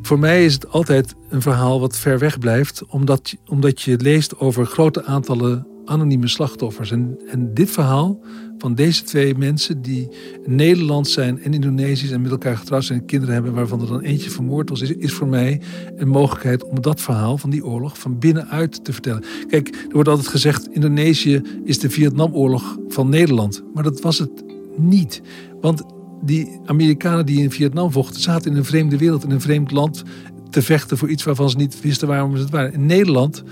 Voor 0.01 0.19
mij 0.19 0.45
is 0.45 0.53
het 0.53 0.69
altijd 0.69 1.15
een 1.29 1.41
verhaal 1.41 1.79
wat 1.79 1.97
ver 1.97 2.19
weg 2.19 2.39
blijft, 2.39 2.85
omdat, 2.85 3.35
omdat 3.45 3.81
je 3.81 3.97
leest 3.97 4.39
over 4.39 4.65
grote 4.65 5.05
aantallen 5.05 5.67
anonieme 5.85 6.27
slachtoffers. 6.27 6.91
En, 6.91 7.19
en 7.31 7.53
dit 7.53 7.71
verhaal 7.71 8.19
van 8.57 8.75
deze 8.75 9.03
twee 9.03 9.35
mensen 9.35 9.81
die 9.81 10.07
Nederlands 10.45 11.13
zijn 11.13 11.43
en 11.43 11.53
Indonesisch 11.53 12.11
en 12.11 12.21
met 12.21 12.31
elkaar 12.31 12.57
getrouwd 12.57 12.85
zijn 12.85 12.99
en 12.99 13.05
kinderen 13.05 13.33
hebben 13.33 13.53
waarvan 13.53 13.81
er 13.81 13.87
dan 13.87 14.01
eentje 14.01 14.29
vermoord 14.29 14.69
was, 14.69 14.81
is, 14.81 14.91
is 14.91 15.13
voor 15.13 15.27
mij 15.27 15.61
een 15.95 16.07
mogelijkheid 16.07 16.63
om 16.63 16.81
dat 16.81 17.01
verhaal 17.01 17.37
van 17.37 17.49
die 17.49 17.65
oorlog 17.65 17.99
van 17.99 18.19
binnenuit 18.19 18.83
te 18.83 18.93
vertellen. 18.93 19.23
Kijk, 19.47 19.67
er 19.67 19.93
wordt 19.93 20.09
altijd 20.09 20.27
gezegd: 20.27 20.67
Indonesië 20.71 21.41
is 21.63 21.79
de 21.79 21.89
Vietnamoorlog 21.89 22.77
van 22.87 23.09
Nederland. 23.09 23.63
Maar 23.73 23.83
dat 23.83 24.01
was 24.01 24.19
het 24.19 24.43
niet. 24.77 25.21
Want 25.61 25.83
die 26.21 26.59
Amerikanen 26.65 27.25
die 27.25 27.41
in 27.41 27.51
Vietnam 27.51 27.91
vochten, 27.91 28.21
zaten 28.21 28.51
in 28.51 28.57
een 28.57 28.65
vreemde 28.65 28.97
wereld, 28.97 29.23
in 29.23 29.31
een 29.31 29.41
vreemd 29.41 29.71
land, 29.71 30.03
te 30.49 30.61
vechten 30.61 30.97
voor 30.97 31.09
iets 31.09 31.23
waarvan 31.23 31.49
ze 31.49 31.57
niet 31.57 31.81
wisten 31.81 32.07
waarom 32.07 32.35
ze 32.35 32.41
het 32.41 32.51
waren. 32.51 32.73
In 32.73 32.85
Nederland 32.85 33.43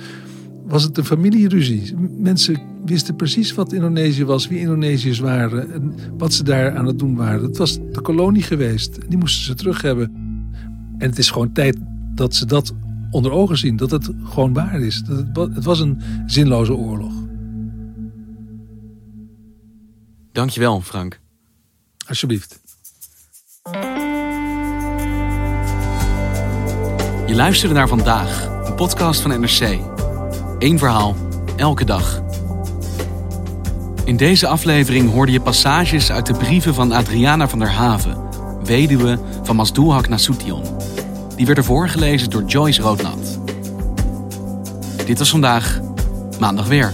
was 0.67 0.83
het 0.83 0.97
een 0.97 1.05
familieruzie. 1.05 1.95
Mensen 2.17 2.61
wisten 2.85 3.15
precies 3.15 3.53
wat 3.53 3.73
Indonesië 3.73 4.25
was, 4.25 4.47
wie 4.47 4.59
Indonesiërs 4.59 5.19
waren 5.19 5.73
en 5.73 5.95
wat 6.17 6.33
ze 6.33 6.43
daar 6.43 6.77
aan 6.77 6.85
het 6.85 6.99
doen 6.99 7.15
waren. 7.15 7.43
Het 7.43 7.57
was 7.57 7.77
de 7.91 8.01
kolonie 8.01 8.43
geweest. 8.43 9.09
Die 9.09 9.17
moesten 9.17 9.43
ze 9.43 9.53
terug 9.53 9.81
hebben. 9.81 10.11
En 10.97 11.09
het 11.09 11.17
is 11.17 11.29
gewoon 11.29 11.51
tijd 11.51 11.77
dat 12.15 12.35
ze 12.35 12.45
dat 12.45 12.73
onder 13.11 13.31
ogen 13.31 13.57
zien. 13.57 13.75
Dat 13.75 13.91
het 13.91 14.09
gewoon 14.23 14.53
waar 14.53 14.81
is. 14.81 15.03
Dat 15.03 15.17
het, 15.17 15.55
het 15.55 15.63
was 15.63 15.79
een 15.79 16.01
zinloze 16.25 16.73
oorlog. 16.73 17.13
Dankjewel, 20.31 20.81
Frank. 20.81 21.19
Alsjeblieft. 22.07 22.59
Je 27.27 27.35
luisterde 27.35 27.73
naar 27.73 27.87
vandaag, 27.87 28.45
een 28.67 28.75
podcast 28.75 29.21
van 29.21 29.39
NRC. 29.39 29.94
Eén 30.59 30.77
verhaal, 30.77 31.15
elke 31.55 31.85
dag. 31.85 32.23
In 34.03 34.17
deze 34.17 34.47
aflevering 34.47 35.11
hoorde 35.11 35.31
je 35.31 35.41
passages 35.41 36.11
uit 36.11 36.25
de 36.25 36.33
brieven 36.33 36.73
van 36.73 36.91
Adriana 36.91 37.47
van 37.47 37.59
der 37.59 37.71
Haven, 37.71 38.17
weduwe 38.63 39.19
van 39.43 39.55
Masdouhak 39.55 40.07
Nasution. 40.07 40.63
Die 41.35 41.45
werden 41.45 41.63
voorgelezen 41.63 42.29
door 42.29 42.43
Joyce 42.43 42.81
Roodnat. 42.81 43.39
Dit 45.05 45.19
was 45.19 45.29
vandaag, 45.29 45.79
maandag 46.39 46.67
weer. 46.67 46.93